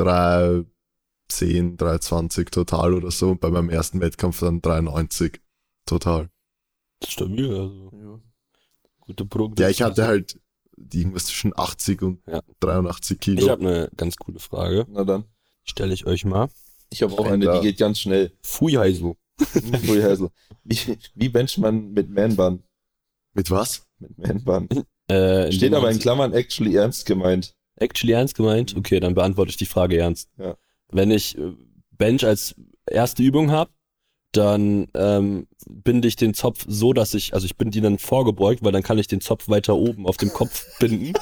[1.29, 3.31] 310, 320 total oder so.
[3.31, 5.41] Und bei meinem ersten Wettkampf dann 390
[5.87, 6.31] total.
[7.07, 7.91] Stabil, also.
[7.93, 8.20] Ja.
[9.01, 9.59] Gute Progress.
[9.61, 10.41] Ja, ich hatte halt
[10.93, 12.43] irgendwas zwischen 80 und Ja.
[12.61, 13.49] 83 Ich Kilo.
[13.51, 14.87] habe eine ganz coole Frage.
[14.89, 15.24] Na dann.
[15.64, 16.49] Stelle ich euch mal.
[16.91, 18.33] Ich habe auch eine, die geht ganz schnell.
[18.43, 19.14] Fujaisu.
[19.89, 20.31] Ui, also,
[20.64, 20.79] wie,
[21.14, 22.62] wie bencht man mit Man-Bun?
[23.35, 23.87] Mit was?
[23.99, 24.68] Mit Man-Bun.
[25.09, 27.55] Äh, Steht aber in Klammern actually ernst gemeint.
[27.77, 28.74] Actually ernst gemeint?
[28.77, 30.29] Okay, dann beantworte ich die Frage ernst.
[30.37, 30.57] Ja.
[30.93, 31.53] Wenn ich äh,
[31.93, 32.55] Bench als
[32.89, 33.70] erste Übung habe,
[34.32, 38.62] dann ähm, binde ich den Zopf so, dass ich, also ich bin die dann vorgebeugt,
[38.62, 41.14] weil dann kann ich den Zopf weiter oben auf dem Kopf binden.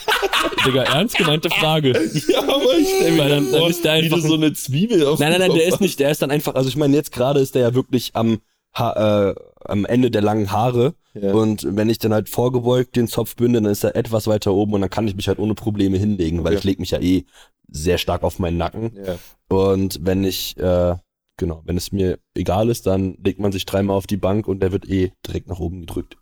[0.67, 1.93] Digga, ernst gemeinte Frage.
[2.29, 5.31] Ja, aber ich stell Weil dann- dann ist der einfach so eine Zwiebel auf Nein,
[5.33, 7.55] nein, nein, der ist nicht, der ist dann einfach, also ich meine, jetzt gerade ist
[7.55, 8.41] der ja wirklich am,
[8.75, 9.35] ha äh,
[9.65, 10.95] am Ende der langen Haare.
[11.15, 11.33] Ja.
[11.33, 14.73] Und wenn ich dann halt vorgebeugt den Zopf binde, dann ist er etwas weiter oben
[14.75, 16.59] und dann kann ich mich halt ohne Probleme hinlegen, weil Okay.
[16.59, 17.25] ich lege mich ja eh
[17.69, 18.93] sehr stark auf meinen Nacken.
[19.05, 19.19] ja.
[19.49, 20.97] Und wenn ich, äh,
[21.37, 24.61] genau, wenn es mir egal ist, dann legt man sich dreimal auf die Bank und
[24.61, 26.17] der wird eh direkt nach oben gedrückt.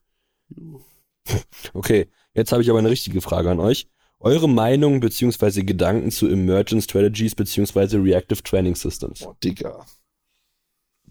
[1.72, 3.86] Okay, jetzt habe ich aber eine richtige Frage an euch.
[4.18, 9.24] Eure Meinung beziehungsweise Gedanken zu Emergent Strategies beziehungsweise Reactive Training Systems.
[9.26, 9.84] Oh, Digga.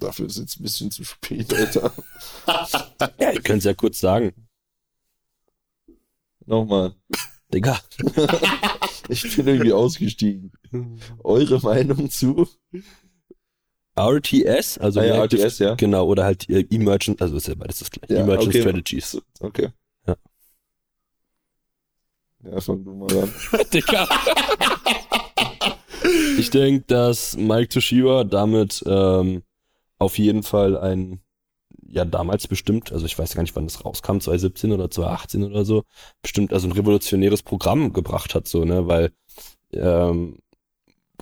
[0.01, 1.93] Dafür ist jetzt ein bisschen zu spät, Alter.
[3.19, 4.33] Ja, ihr könnt es ja kurz sagen.
[6.45, 6.95] Nochmal.
[7.53, 7.79] Digga.
[9.09, 10.51] Ich bin irgendwie ausgestiegen.
[11.23, 12.47] Eure Meinung zu?
[13.95, 15.75] RTS, also Ah ja, RTS, ja.
[15.75, 18.13] Genau, oder halt äh, Emergent, also ist ja beides das gleiche.
[18.13, 18.61] Ja, Emergent okay.
[18.61, 19.21] Strategies.
[19.39, 19.69] Okay.
[20.07, 20.15] Ja.
[22.43, 23.33] Ja, fang du mal an.
[23.73, 24.07] Digga.
[26.39, 29.43] ich denke, dass Mike Toshiba damit ähm,
[30.01, 31.21] auf jeden Fall ein,
[31.87, 35.63] ja damals bestimmt, also ich weiß gar nicht, wann das rauskam, 2017 oder 2018 oder
[35.63, 35.83] so,
[36.21, 39.11] bestimmt also ein revolutionäres Programm gebracht hat, so, ne, weil,
[39.73, 40.39] ähm,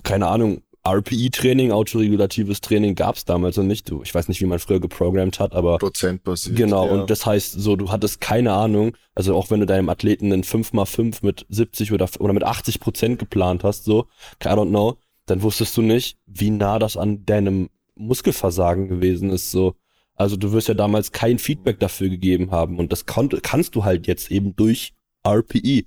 [0.02, 3.90] keine Ahnung, RPE-Training, autoregulatives Training gab's damals noch nicht.
[3.90, 6.56] Du, ich weiß nicht, wie man früher geprogrammt hat, aber Prozentbasiert.
[6.56, 6.92] Genau, ja.
[6.92, 10.42] und das heißt so, du hattest keine Ahnung, also auch wenn du deinem Athleten einen
[10.42, 14.06] 5x5 mit 70 oder, oder mit 80 Prozent geplant hast, so,
[14.42, 17.68] I don't know, dann wusstest du nicht, wie nah das an deinem
[18.00, 19.76] Muskelversagen gewesen ist, so.
[20.14, 23.84] Also du wirst ja damals kein Feedback dafür gegeben haben und das konnte, kannst du
[23.84, 24.92] halt jetzt eben durch
[25.26, 25.84] RPE.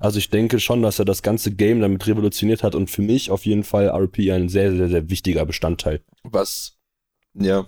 [0.00, 3.30] Also ich denke schon, dass er das ganze Game damit revolutioniert hat und für mich
[3.30, 6.02] auf jeden Fall RPE ein sehr, sehr, sehr wichtiger Bestandteil.
[6.24, 6.78] Was?
[7.34, 7.66] Ja.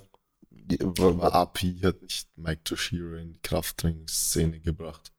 [1.20, 5.12] API hat nicht Mike Toshiro in die Krafttrainingsszene gebracht.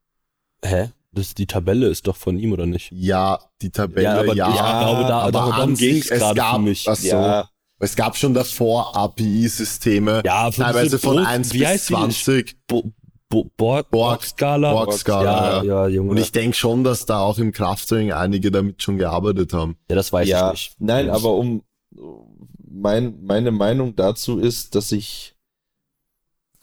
[0.63, 0.89] Hä?
[1.11, 2.91] Das, die Tabelle ist doch von ihm, oder nicht?
[2.91, 4.49] Ja, die Tabelle, Ja, aber ja.
[4.49, 6.87] ich glaube, da- aber darum sich, es gerade für mich.
[6.87, 7.49] Ach so, Ja.
[7.79, 11.93] Es gab schon davor API-Systeme, Ja, teilweise von Brot- 1 wie bis heißt die?
[11.93, 12.57] 20.
[12.67, 12.91] Bo
[13.31, 14.71] Bo Borg, Borg- Borg-Skala?
[14.73, 16.09] Borg-Skala, ja, ja, Junge.
[16.11, 19.77] Und ich denke schon, dass da auch im Krafttraining einige damit schon gearbeitet haben.
[19.87, 20.81] ja, das weiß ja, ich nicht.
[20.81, 21.61] nein, Das- aber um
[22.71, 25.35] mein, meine Meinung dazu ist, dass ich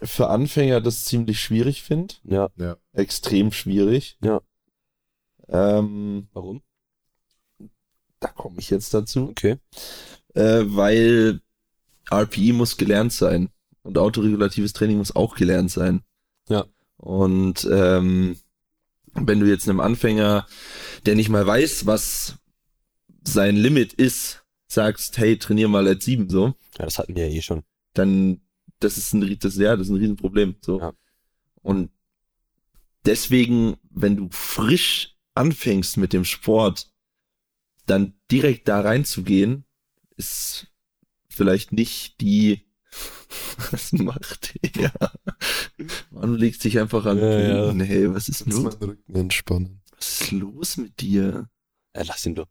[0.02, 2.14] für Anfänger das ziemlich schwierig finde.
[2.24, 2.48] Ja,
[2.92, 4.18] Extrem schwierig.
[4.24, 4.40] Ja.
[5.48, 6.62] Ähm, warum?
[8.18, 9.28] da komme ich jetzt dazu.
[9.30, 9.58] Okay.
[10.36, 11.40] Äh, weil
[12.10, 13.48] RPE muss gelernt sein.
[13.82, 16.02] Und autoregulatives Training muss auch gelernt sein.
[16.48, 16.64] Ja.
[16.96, 18.36] Und ähm,
[19.14, 20.46] wenn du jetzt einem Anfänger,
[21.06, 22.36] der nicht mal weiß, was
[23.24, 27.34] sein Limit ist, sagst, hey, trainier mal at 7 so, Ja, das hatten wir ja
[27.34, 27.62] eh schon.
[27.94, 28.40] dann
[28.80, 30.56] das ist ein das, ja, das ist ein Riesenproblem.
[30.60, 30.80] So.
[30.80, 30.92] Ja.
[31.62, 31.90] Und
[33.06, 36.90] deswegen, wenn du frisch anfängst mit dem Sport,
[37.86, 39.64] dann direkt da reinzugehen,
[40.16, 40.68] ist
[41.28, 42.66] vielleicht nicht die
[43.70, 44.92] was macht er?
[46.10, 47.84] Mann, du legst dich einfach an den Ja, ja.
[47.84, 48.80] Hey, was ist los?
[48.80, 49.82] Rücken entspannen.
[49.96, 51.48] Was ist los mit dir?
[51.94, 52.48] Ja, lass ihn doch.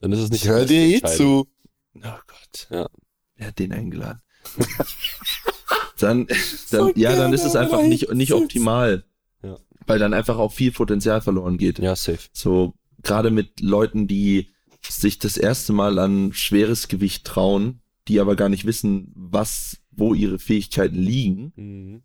[0.00, 1.48] Dann ist es nicht Ich höre dir eh zu.
[1.96, 2.68] Oh Gott.
[2.70, 2.88] Ja.
[3.36, 4.20] Wer hat den eingeladen?
[5.98, 6.26] dann,
[6.70, 9.04] dann ja, dann ist es einfach nicht, nicht optimal.
[9.42, 9.58] Ja.
[9.86, 11.78] Weil dann einfach auch viel Potenzial verloren geht.
[11.78, 12.28] Ja, safe.
[12.32, 14.52] So, gerade mit Leuten, die
[14.90, 20.14] sich das erste Mal an schweres Gewicht trauen, die aber gar nicht wissen, was, wo
[20.14, 22.02] ihre Fähigkeiten liegen, Mhm.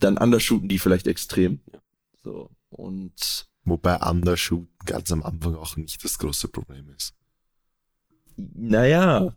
[0.00, 1.60] dann undershooten die vielleicht extrem.
[2.24, 7.14] So, und Wobei Undershoot ganz am Anfang auch nicht das große Problem ist.
[8.36, 9.36] naja,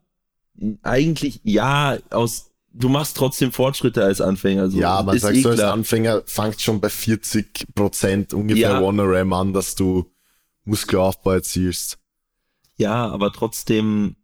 [0.82, 4.70] eigentlich ja, aus du machst trotzdem Fortschritte als Anfänger.
[4.70, 4.80] So.
[4.80, 5.74] ja, man Ist sagt eh so als klar.
[5.74, 8.82] Anfänger, fangt schon bei 40 Prozent ungefähr Ja.
[8.82, 10.11] One RAM an, dass du
[10.63, 11.97] Muskelaufbau erzielst.
[12.78, 14.15] Ja, aber trotzdem,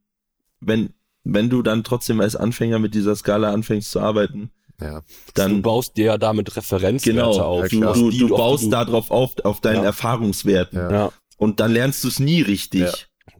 [0.59, 0.93] wenn,
[1.23, 4.99] wenn du dann trotzdem als Anfänger mit dieser Skala anfängst zu arbeiten, Ja.
[5.01, 7.71] du dann baust dir ja damit Referenzwerte genau, auf.
[7.71, 9.83] ja, du, du, du auf baust du- darauf auf, auf deinen Ja.
[9.83, 10.77] Erfahrungswerten.
[10.79, 10.91] Ja.
[10.91, 12.81] Ja, Und dann lernst du es nie richtig.
[12.81, 12.93] Ja.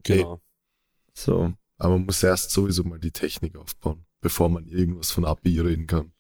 [0.04, 0.42] genau.
[1.14, 1.54] So.
[1.78, 5.88] Aber man muss erst sowieso mal die Technik aufbauen, bevor man irgendwas von API reden
[5.88, 6.12] kann.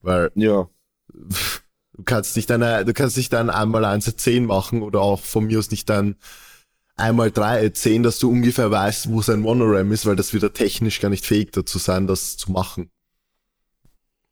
[0.00, 0.68] Weil Ja.
[1.12, 5.20] du kannst nicht eine, du kannst nicht ein einmal eins at 10 machen oder auch
[5.20, 6.16] von mir aus nicht ein
[6.96, 10.52] einmal drei 10, dass du ungefähr weißt, wo sein Monoram ist, weil das wird er
[10.52, 12.90] technisch gar nicht fähig dazu sein, das zu machen.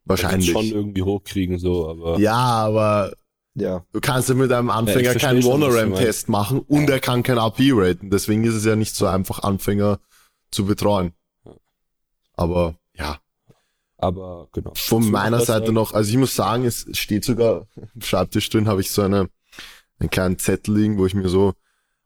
[0.05, 0.51] Wahrscheinlich.
[0.51, 2.19] schon irgendwie hochkriegen, so, aber.
[2.19, 3.13] Ja, aber
[3.55, 3.85] Ja.
[3.93, 7.73] du kannst ja mit einem Anfänger versteh keinen Monoram-Test machen und er kann kein API
[7.73, 8.11] raten.
[8.11, 10.01] Deswegen ist es ja nicht so einfach, Anfänger
[10.51, 11.13] zu betreuen.
[12.35, 13.19] Aber ja,
[13.99, 14.73] Aber genau.
[14.75, 18.81] Von meiner Seite noch, also ich muss sagen, es steht sogar im Schreibtisch drin, habe
[18.81, 19.29] ich so eine,
[19.99, 21.53] einen kleinen Zettel liegen, wo ich mir so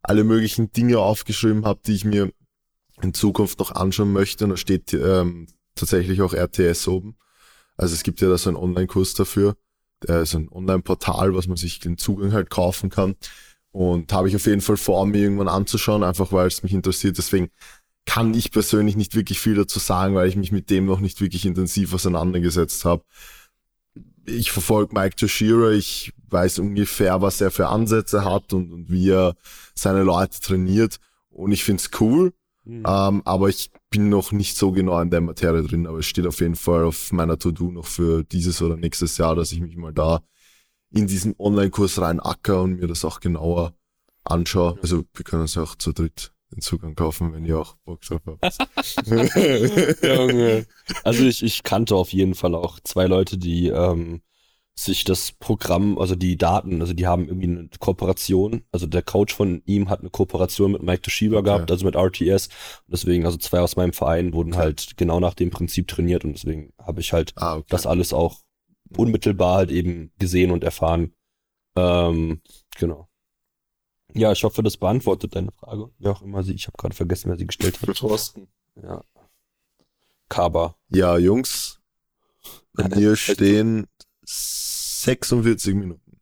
[0.04, 2.30] alle möglichen Dinge aufgeschrieben habe, die ich mir
[3.02, 4.44] in Zukunft noch anschauen möchte.
[4.44, 7.16] Und da steht ähm, tatsächlich auch RTS oben.
[7.76, 9.56] Also es gibt ja da so einen Online-Kurs dafür,
[10.06, 13.16] äh, so ein Online-Portal, was man sich den Zugang halt kaufen kann.
[13.72, 17.18] Und habe ich auf jeden Fall vor, mir irgendwann anzuschauen, einfach weil es mich interessiert.
[17.18, 17.50] Deswegen
[18.04, 21.20] kann ich persönlich nicht wirklich viel dazu sagen, weil ich mich mit dem noch nicht
[21.22, 23.02] wirklich intensiv auseinandergesetzt habe.
[24.26, 29.10] Ich verfolge Mike Toshira, ich weiß ungefähr, was er für Ansätze hat und, und wie
[29.10, 29.34] er
[29.74, 30.98] seine Leute trainiert.
[31.30, 32.32] Und ich find's cool,
[32.64, 32.82] Hm.
[32.86, 35.86] ähm, aber ich bin noch nicht so genau in der Materie drin.
[35.86, 39.34] Aber es steht auf jeden Fall auf meiner To-Do noch für dieses oder nächstes Jahr,
[39.34, 40.22] dass ich mich mal da
[40.90, 43.74] in diesen Online-Kurs rein acker und mir das auch genauer
[44.24, 44.78] anschaue.
[44.80, 48.00] Also wir können uns ja auch zu dritt den Zugang kaufen, wenn ihr auch Bock
[48.02, 48.58] drauf habt.
[50.02, 50.66] Junge.
[51.02, 54.22] Also ich, ich kannte auf jeden Fall auch zwei Leute, die ähm,
[54.76, 59.32] sich das Programm, also die Daten, also die haben irgendwie eine Kooperation, also der Coach
[59.32, 61.44] von ihm hat eine Kooperation mit Mike Toshiba Okay.
[61.44, 62.46] gehabt, also mit RTS.
[62.86, 66.34] Und deswegen, also zwei aus meinem Verein wurden halt genau nach dem Prinzip trainiert und
[66.34, 67.66] deswegen habe ich halt ah, okay.
[67.68, 68.40] das alles auch
[68.96, 71.14] unmittelbar halt eben gesehen und erfahren.
[71.76, 72.40] Ähm,
[72.76, 73.08] genau.
[74.14, 75.90] Ja, ich hoffe, das beantwortet deine Frage.
[75.98, 77.96] Wer auch immer sie, ich habe gerade vergessen, wer sie gestellt hat.
[77.96, 78.48] Thorsten.
[78.80, 79.02] Ja.
[80.28, 80.76] Kaba.
[80.88, 81.80] Ja, Jungs,
[82.72, 83.86] bei mir stehen
[84.24, 86.20] 46 Minuten.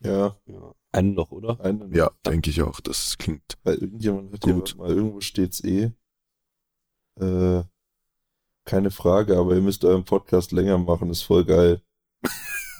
[0.00, 0.74] Ja, Ja.
[0.92, 1.60] Einen noch, oder?
[1.60, 1.94] einen.
[1.94, 2.80] Ja, denke ich auch.
[2.80, 3.58] Das klingt.
[3.64, 4.68] Weil irgendjemand hat Gut.
[4.70, 5.90] hier mal irgendwo steht's eh.
[7.20, 7.64] Äh,
[8.64, 11.82] keine Frage, aber ihr müsst euren Podcast länger machen, ist voll geil.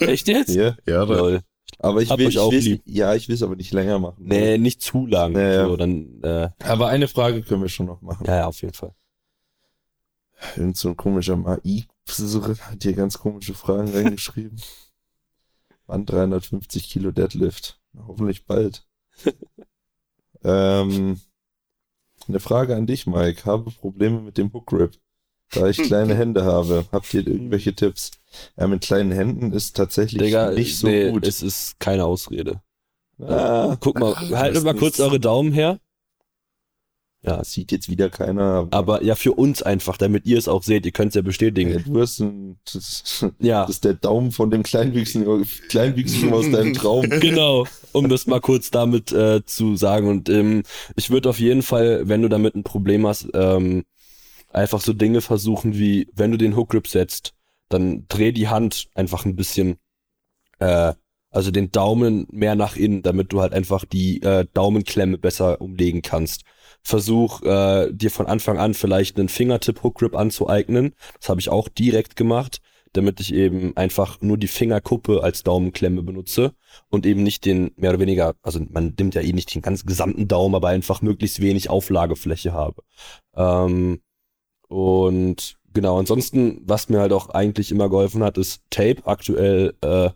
[0.00, 0.48] Echt jetzt?
[0.54, 1.42] Ja, Ja, da, Lol.
[1.78, 2.82] Aber ich Hab will, euch ich auch will, lieb.
[2.86, 4.24] ja, ich will es aber nicht länger machen.
[4.24, 5.32] Nee, nicht zu lang.
[5.32, 5.66] Nee, ja.
[5.66, 8.24] so, dann, äh, Aber eine Frage können wir schon noch machen.
[8.26, 8.94] ja, ja, auf jeden Fall.
[10.56, 14.60] Irgend so ein komischer AI hat hier ganz komische Fragen reingeschrieben.
[15.86, 17.80] Wann 350 Kilo Deadlift?
[18.06, 18.86] Hoffentlich bald.
[20.44, 21.20] ähm,
[22.28, 23.44] eine Frage an dich, Mike.
[23.44, 24.98] Habe Probleme mit dem Hook Grip,
[25.50, 26.86] da ich kleine Hände habe.
[26.92, 28.10] Habt ihr irgendwelche Tipps?
[28.56, 31.26] Ja, mit kleinen Händen ist tatsächlich Digga, nicht so nee, gut.
[31.26, 32.60] es ist keine Ausrede.
[33.20, 35.78] ah, Guck mal, haltet mal kurz eure Daumen her.
[37.22, 38.68] Ja, sieht jetzt wieder keiner.
[38.70, 40.86] aber ja, für uns einfach, damit ihr es auch seht.
[40.86, 41.82] Ihr könnt es ja Ja, bestätigen.
[41.84, 46.74] du hast ein, das, Ja, das ist der Daumen von dem Kleinwüchsigen, Kleinwüchsigen aus deinem
[46.74, 47.08] Traum.
[47.20, 50.08] genau, um das mal kurz damit äh, zu sagen.
[50.08, 50.62] Und ähm,
[50.94, 53.84] ich würde auf jeden Fall, wenn du damit ein Problem hast, ähm,
[54.52, 57.34] einfach so Dinge versuchen wie, wenn du den Hook Grip setzt,
[57.68, 59.78] dann dreh die Hand einfach ein bisschen,
[60.58, 60.94] äh,
[61.30, 66.02] also den Daumen mehr nach innen, damit du halt einfach die äh, Daumenklemme besser umlegen
[66.02, 66.42] kannst.
[66.82, 70.94] Versuch äh, dir von Anfang an vielleicht einen Fingertip Hook Grip anzueignen.
[71.18, 72.60] Das habe ich auch direkt gemacht,
[72.92, 76.54] damit ich eben einfach nur die Fingerkuppe als Daumenklemme benutze
[76.88, 79.86] und eben nicht den mehr oder weniger, also man nimmt ja eh nicht den ganzen
[79.86, 82.82] gesamten Daumen, aber einfach möglichst wenig Auflagefläche habe.
[83.34, 84.00] Ähm,
[84.68, 89.02] und genau, ansonsten, was mir halt auch eigentlich immer geholfen hat, ist Tape.
[89.04, 90.08] Aktuell äh,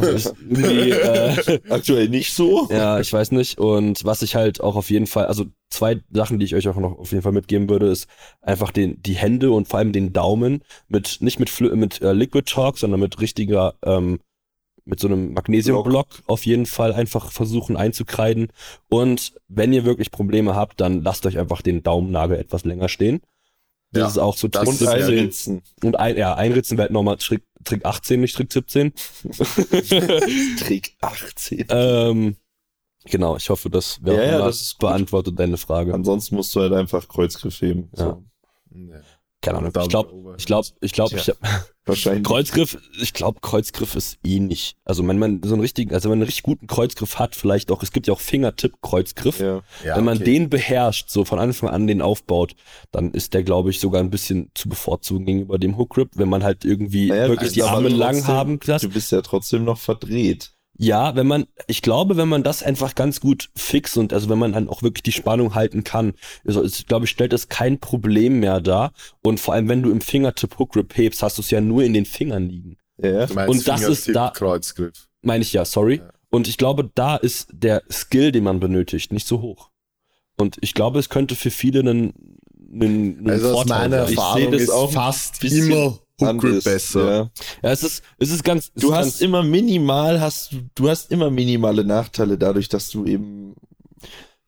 [0.00, 2.68] ist irgendwie, äh, Aktuell nicht so.
[2.70, 3.58] ja, ich weiß nicht.
[3.58, 6.76] Und was ich halt auch auf jeden Fall, also zwei Sachen, die ich euch auch
[6.76, 8.08] noch auf jeden Fall mitgeben würde, ist
[8.42, 12.12] einfach den, die Hände und vor allem den Daumen mit, nicht mit, Flu mit äh,
[12.12, 14.18] Liquid Chalk, sondern mit richtiger, ähm,
[14.84, 18.48] mit so einem Magnesiumblock auf jeden Fall einfach versuchen einzukreiden.
[18.88, 23.20] Und wenn ihr wirklich Probleme habt, dann lasst euch einfach den Daumennagel etwas länger stehen.
[23.92, 25.14] Das Ja, ist auch so das Trick ist Und sehr 17.
[25.18, 25.62] einritzen.
[25.82, 28.92] Und ein, ja, einritzen wäre nochmal Trick, Trick 18, nicht Trick 17.
[30.58, 31.66] Trick 18.
[31.68, 32.36] ähm,
[33.04, 35.94] genau, ich hoffe, das, Ja, ja, das beantwortet deine Frage.
[35.94, 37.88] Ansonsten musst du halt einfach Kreuzgriff heben.
[37.92, 38.22] So.
[38.74, 39.00] Ja.
[39.46, 39.72] Keine Ahnung.
[39.80, 41.36] Ich glaube, ich glaube, ich glaube, ich hab,
[41.86, 42.24] Wahrscheinlich.
[42.24, 44.76] Kreuzgriff, ich glaube, Kreuzgriff ist eh nicht.
[44.84, 47.70] Also wenn man so einen richtigen, also wenn man einen richtig guten Kreuzgriff hat, vielleicht
[47.70, 49.38] auch, es gibt ja auch Fingertipp-Kreuzgriff.
[49.38, 49.62] Ja.
[49.84, 50.24] Ja, wenn man okay.
[50.24, 52.56] den beherrscht, so von Anfang an den aufbaut,
[52.90, 56.28] dann ist der, glaube ich, sogar ein bisschen zu bevorzugen gegenüber dem Hook Grip, wenn
[56.28, 58.84] man halt irgendwie Naja, wirklich also die Arme lang haben lässt.
[58.84, 60.55] Du bist ja trotzdem noch verdreht.
[60.78, 64.38] Ja, wenn man, ich glaube, wenn man das einfach ganz gut fix und also wenn
[64.38, 66.12] man dann auch wirklich die Spannung halten kann,
[66.46, 68.92] also ist, glaube ich, stellt es kein Problem mehr dar.
[69.22, 71.82] Und vor allem, wenn du im Fingertip Hook Grip hebst, hast du es ja nur
[71.82, 72.76] in den Fingern liegen.
[73.02, 73.26] Ja.
[73.26, 75.08] Du meinst und das ist da- Kreuzgriff.
[75.22, 75.96] Meine ich ja, sorry.
[75.96, 76.10] Ja.
[76.30, 79.70] Und ich glaube, da ist der Skill, den man benötigt, nicht so hoch.
[80.36, 82.12] Und ich glaube, es könnte für viele einen,
[82.70, 84.12] einen, einen Also aus Vorteil meiner sein.
[84.12, 87.08] Ich Erfahrung sehe das ist auch fast bisschen immer Hook besser.
[87.16, 87.30] Ja.
[87.62, 90.56] Ja, es ist, es ist ganz, es Du ist hast ganz, immer minimal, hast du,
[90.74, 93.54] du hast immer minimale Nachteile dadurch, dass du eben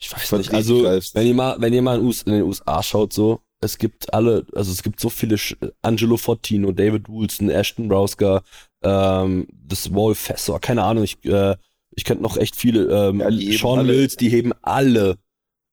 [0.00, 1.14] ich weiß nicht, also, greifst.
[1.14, 4.14] wenn ihr mal, wenn ihr mal in, US, in den USA schaut, so, es gibt
[4.14, 8.42] alle, also es gibt so viele, Sch Angelo Fortino, David Woolson, Ashton Browsker,
[8.84, 11.56] ähm, das Wolf Fessor, keine Ahnung, ich, äh,
[11.96, 13.92] ich könnte noch echt viele, ähm, Ja, die heben Sean alle.
[13.92, 15.18] Mills, die heben alle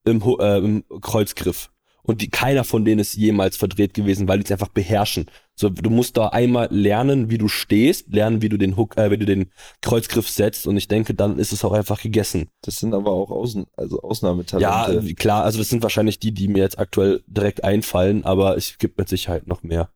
[0.05, 1.69] im, Ho- äh, im Kreuzgriff.
[2.05, 5.25] Und die, keiner von denen ist jemals verdreht gewesen, weil die es einfach beherrschen.
[5.55, 9.09] So, du musst da einmal lernen, wie du stehst, lernen, wie du den Hook, äh,
[9.09, 9.51] wie du den
[9.81, 12.49] Kreuzgriff setzt und ich denke, dann ist es auch einfach gegessen.
[12.61, 15.15] Das sind aber auch Außen, also Ja, Ausnahmetalente.
[15.15, 18.97] klar, also das sind wahrscheinlich die, die mir jetzt aktuell direkt einfallen, aber es gibt
[18.97, 19.89] mit Sicherheit noch mehr.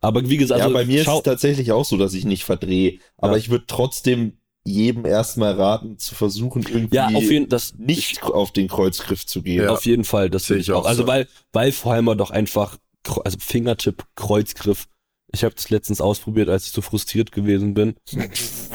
[0.00, 2.44] Aber wie gesagt, Ja, also bei mir ist es tatsächlich auch so, dass ich nicht
[2.44, 2.98] verdrehe.
[3.18, 3.38] Aber Ja.
[3.38, 8.52] ich würde trotzdem jedem erstmal raten, zu versuchen, irgendwie ja, auf jeden, das, nicht auf
[8.52, 9.64] den Kreuzgriff zu gehen.
[9.64, 9.70] Ja.
[9.70, 10.84] auf jeden Fall, das Sehe ich ich auch.
[10.84, 11.08] Also so.
[11.08, 12.76] weil, weil vor allem doch einfach,
[13.24, 14.86] also Fingertipp, Kreuzgriff.
[15.32, 17.94] Ich habe das letztens ausprobiert, als ich so frustriert gewesen bin.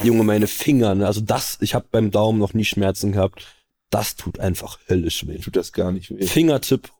[0.02, 1.06] Junge, meine Finger, ne?
[1.06, 3.46] also das, ich habe beim Daumen noch nie Schmerzen gehabt.
[3.90, 5.38] Das tut einfach höllisch weh.
[5.38, 6.26] Tut das gar nicht weh.
[6.26, 6.90] Fingertipp,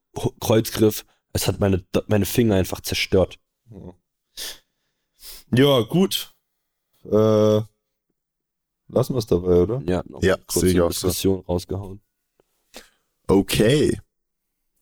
[0.40, 3.38] Kreuzgriff, es hat meine, meine Finger einfach zerstört.
[5.52, 6.34] Ja, gut.
[7.04, 7.60] Äh,
[8.88, 9.82] lassen wir es dabei, oder?
[9.86, 11.08] Ja, noch Ja, kurz sehe ich eine auch so.
[11.08, 12.00] Diskussion rausgehauen.
[13.28, 13.98] Okay.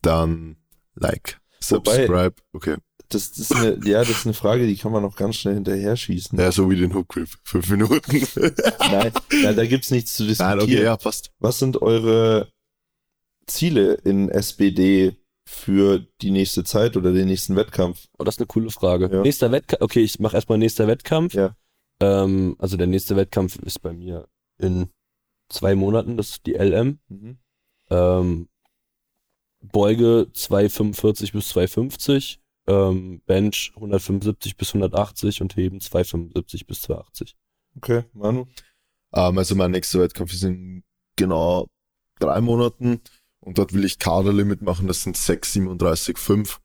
[0.02, 0.56] Dann
[0.94, 2.34] like, subscribe.
[2.52, 2.76] Okay.
[3.08, 5.54] Das, das ist eine, ja, das ist eine Frage, die kann man noch ganz schnell
[5.54, 6.38] hinterher schießen.
[6.38, 7.28] Ja, so wie den Hook Whip.
[7.44, 8.26] Fünf Minuten.
[8.80, 10.58] Nein, nein, da gibt's nichts zu diskutieren.
[10.58, 11.30] Nein, okay, ja, passt.
[11.38, 12.50] Was sind eure
[13.46, 18.06] Ziele in SBD für die nächste Zeit oder den nächsten Wettkampf?
[18.18, 19.10] Oh, das ist eine coole Frage.
[19.12, 19.20] Ja.
[19.22, 21.34] Nächster Wettkampf, okay, ich mache erstmal nächster Wettkampf.
[21.34, 21.54] Ja.
[22.00, 24.28] Ähm, also der nächste Wettkampf ist bei mir
[24.58, 24.90] in
[25.48, 26.98] zwei Monaten, das ist die LM.
[27.08, 27.38] Mhm.
[27.90, 28.48] Ähm,
[29.60, 37.36] Beuge 245 bis 250, ähm, Bench 175 bis 180 und Heben 275 bis 280.
[37.76, 38.46] Okay, Manu.
[39.14, 40.84] Ähm, also mein nächster Wettkampf ist in
[41.16, 41.68] genau
[42.18, 43.00] drei Monaten
[43.40, 46.60] und dort will ich Kaderlimit machen, das sind 6, 37, 5.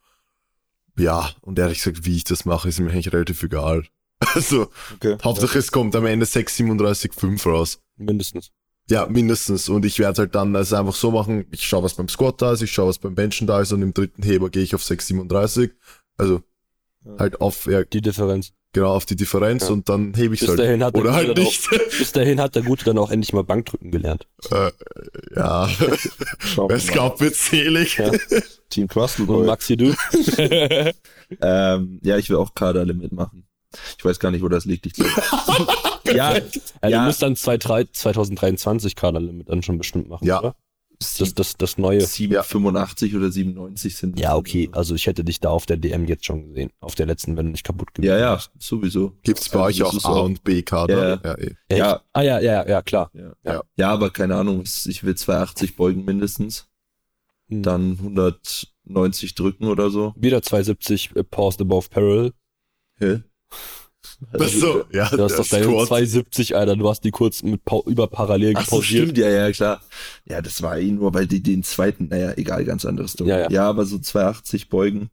[0.97, 3.87] Ja, und ehrlich gesagt, wie ich das mache, ist mir eigentlich relativ egal.
[4.35, 5.17] Also, Okay.
[5.23, 7.79] Hauptsache es kommt am Ende 6, 37, 5 raus.
[7.97, 8.51] Mindestens.
[8.89, 9.69] Ja, mindestens.
[9.69, 12.53] Und ich werde halt dann also einfach so machen, ich schaue, was beim Squat da
[12.53, 14.83] ist, ich schaue, was beim Benchen da ist und im dritten Heber gehe ich auf
[14.83, 15.71] 6, 37.
[16.17, 16.41] Also
[17.05, 17.11] Ja.
[17.19, 18.51] halt auf, ja, Die Differenz.
[18.73, 19.73] genau auf die Differenz Ja.
[19.73, 20.59] und dann hebe ich Bis halt.
[20.59, 21.67] dahin hat der Oder halt dann nicht.
[21.71, 24.27] Auch, bis dahin hat der Gute dann auch endlich mal Bankdrücken gelernt.
[24.51, 24.71] äh,
[25.35, 26.11] ja, es
[26.57, 26.93] mal.
[26.93, 27.97] gab wird selig.
[27.97, 28.11] Ja.
[28.69, 29.45] Team Und Quastelboy.
[29.45, 29.93] Maxi, du?
[31.41, 33.45] Ähm, ja, ich will auch Kaderlimit machen.
[33.97, 34.85] Ich weiß gar nicht, wo das liegt.
[34.87, 35.11] Ich glaube.
[36.05, 36.37] ja,
[36.83, 36.99] Ja, Ja.
[37.01, 37.57] du musst dann 2,
[37.91, 40.39] 2023 Kaderlimit dann schon bestimmt machen, Ja.
[40.39, 40.55] oder?
[41.17, 42.01] Das, das, das neue.
[42.01, 44.17] 785 oder 97 sind.
[44.17, 44.21] das.
[44.21, 44.67] Ja, okay.
[44.73, 46.71] Also ich hätte dich da auf der DM jetzt schon gesehen.
[46.81, 48.51] Auf der letzten, wenn du nicht kaputt gewesen Ja, ja, wärst.
[48.51, 49.13] Gibt's sowieso.
[49.23, 51.21] bei Also euch auch A und B Kader?
[51.23, 51.35] Ja.
[51.35, 51.55] eh.
[51.69, 51.79] Echt?
[51.79, 52.01] Ja.
[52.11, 53.11] Ah ja, ja, ja, klar.
[53.13, 53.31] Ja.
[53.45, 53.61] Ja.
[53.77, 54.63] ja, aber keine Ahnung.
[54.63, 56.67] Ich will 280 beugen mindestens.
[57.47, 57.63] Hm.
[57.63, 60.13] Dann 190 drücken oder so.
[60.17, 62.33] Wieder 270 äh, Paused Above Parallel.
[62.97, 63.21] Hä?
[64.37, 65.87] Ach so, ja, Du hast doch deine Squat.
[65.87, 66.75] 270, Alter.
[66.75, 69.81] Du hast die kurz mit über parallel Ach so, stimmt, ja, ja, klar.
[70.25, 73.29] Ja, das war eh nur, weil die den zweiten, naja, egal, ganz anderes Story.
[73.29, 73.69] Ja, ja.
[73.69, 75.09] aber so 280 beugen,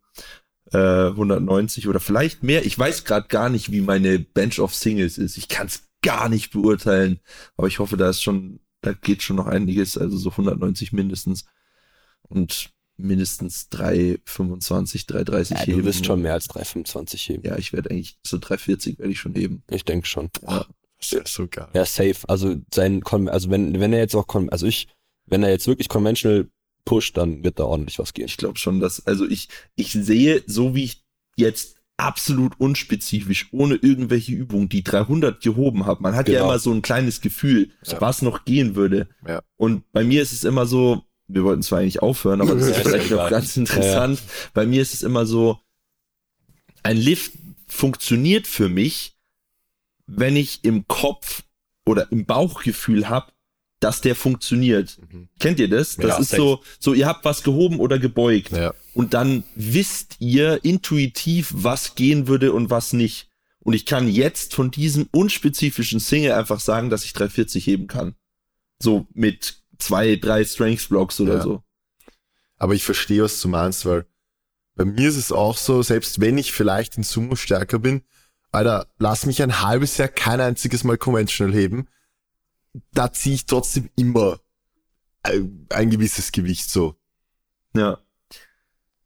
[0.72, 2.66] äh, 190 oder vielleicht mehr.
[2.66, 5.36] Ich weiß gerade gar nicht, wie meine Bench of Singles ist.
[5.36, 7.20] Ich kann es gar nicht beurteilen,
[7.56, 11.46] aber ich hoffe, da ist schon, da geht schon noch einiges, also so 190 mindestens.
[12.22, 15.84] Und mindestens 325, 330 ja, du heben.
[15.84, 17.42] wirst schon mehr als 325 heben.
[17.46, 19.62] Ja, ich werde eigentlich so 340 werde ich schon heben.
[19.70, 20.30] Ich denke schon.
[20.42, 21.68] Das ist so geil.
[21.74, 22.16] Ja, safe.
[22.28, 24.88] Also sein, Con also wenn, wenn er jetzt auch, Con also ich,
[25.26, 26.48] wenn er jetzt wirklich conventional
[26.84, 28.26] pusht, dann wird da ordentlich was gehen.
[28.26, 31.04] Ich glaube schon, dass, also ich, ich sehe, so wie ich
[31.36, 36.02] jetzt absolut unspezifisch, ohne irgendwelche Übungen, die 300 gehoben habe.
[36.02, 36.44] Man hat ja Genau.
[36.50, 38.00] immer so ein kleines Gefühl, Ja.
[38.00, 39.08] was noch gehen würde.
[39.26, 39.40] Ja.
[39.56, 42.76] Und bei mir ist es immer so, wir wollten zwar eigentlich aufhören, aber das ist
[42.76, 44.20] Ja, vielleicht noch ganz interessant.
[44.54, 45.58] Bei mir ist es immer so,
[46.82, 47.32] ein Lift
[47.66, 49.16] funktioniert für mich,
[50.06, 51.42] wenn ich im Kopf
[51.84, 53.32] oder im Bauchgefühl habe,
[53.80, 54.98] dass der funktioniert.
[55.10, 55.28] Mhm.
[55.38, 55.96] Kennt ihr das?
[55.96, 58.52] Das Ja, ist so, so, ihr habt was gehoben oder gebeugt.
[58.52, 58.72] Ja.
[58.94, 63.28] Und dann wisst ihr intuitiv, was gehen würde und was nicht.
[63.60, 68.14] Und ich kann jetzt von diesem unspezifischen Single einfach sagen, dass ich 340 heben kann.
[68.78, 71.42] So mit zwei, drei Strength Blocks oder Ja.
[71.42, 71.62] so.
[72.56, 74.06] Aber ich verstehe, was du meinst, weil
[74.74, 78.02] bei mir ist es auch so, selbst wenn ich vielleicht in Sumo stärker bin,
[78.52, 81.88] Alter, lass mich ein halbes Jahr kein einziges Mal conventional heben,
[82.92, 84.40] da ziehe ich trotzdem immer
[85.22, 86.96] ein, ein gewisses Gewicht so.
[87.74, 87.98] Ja.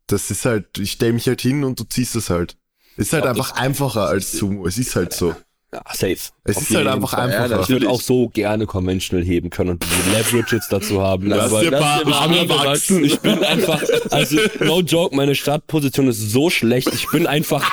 [0.06, 2.56] Das ist halt, ich stelle mich halt hin und du ziehst es halt.
[2.96, 4.66] Ist halt Ja, einfach einfacher als Sumo.
[4.66, 5.34] Es ist halt so.
[5.72, 6.16] Ja, safe.
[6.42, 7.30] Es Auf ist halt einfach Fall.
[7.30, 7.50] einfacher.
[7.56, 11.28] Ja, ich würde auch so gerne conventional heben können und diese Leverages dazu haben.
[11.28, 13.04] Lass Aber dir paar ich Arme bin- wachsen.
[13.04, 16.88] Ich bin einfach, also no joke, meine Startposition ist so schlecht.
[16.92, 17.70] Ich bin einfach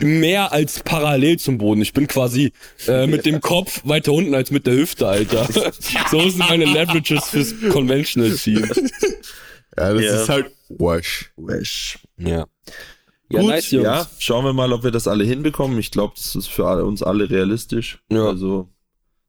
[0.00, 1.80] mehr als parallel zum Boden.
[1.80, 2.52] Ich bin quasi
[2.88, 5.46] äh, mit dem Kopf weiter unten als mit der Hüfte, Alter.
[6.10, 8.68] So sind meine Leverages fürs Conventional Team.
[9.78, 10.22] Ja, das Ja.
[10.22, 11.30] ist halt Wash.
[11.36, 11.98] Wesh.
[12.18, 12.46] Ja.
[13.28, 15.78] Ja, Gut, nice, ja, schauen wir mal, ob wir das alle hinbekommen.
[15.78, 17.98] Ich glaube, das ist für alle, uns alle realistisch.
[18.10, 18.26] Ja.
[18.26, 18.68] Also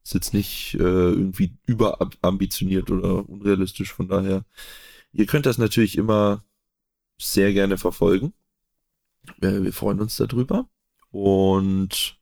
[0.04, 3.92] ist jetzt nicht äh, irgendwie überambitioniert oder unrealistisch.
[3.92, 4.44] Von daher,
[5.12, 6.44] ihr könnt das natürlich immer
[7.20, 8.32] sehr gerne verfolgen.
[9.38, 10.68] Wir, wir freuen uns darüber.
[11.10, 12.18] Und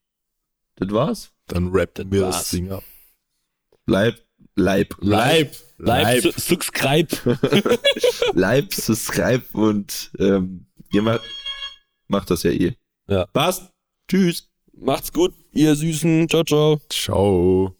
[0.76, 1.32] das war's.
[1.46, 1.72] Dann
[2.10, 2.38] wir war's.
[2.38, 2.82] das Ding ab.
[3.86, 4.20] Leib,
[4.54, 5.54] Leib, Leib.
[5.78, 7.08] Bleib, su- subscribe.
[8.32, 11.20] Leib, subscribe und ähm, ihr macht,
[12.08, 12.74] macht das ja eh.
[13.08, 13.26] Ja.
[13.26, 13.70] Passt.
[14.08, 14.50] Tschüss.
[14.78, 16.28] Macht's gut, ihr Süßen.
[16.28, 16.80] Ciao, ciao.
[16.90, 17.74] Ciao.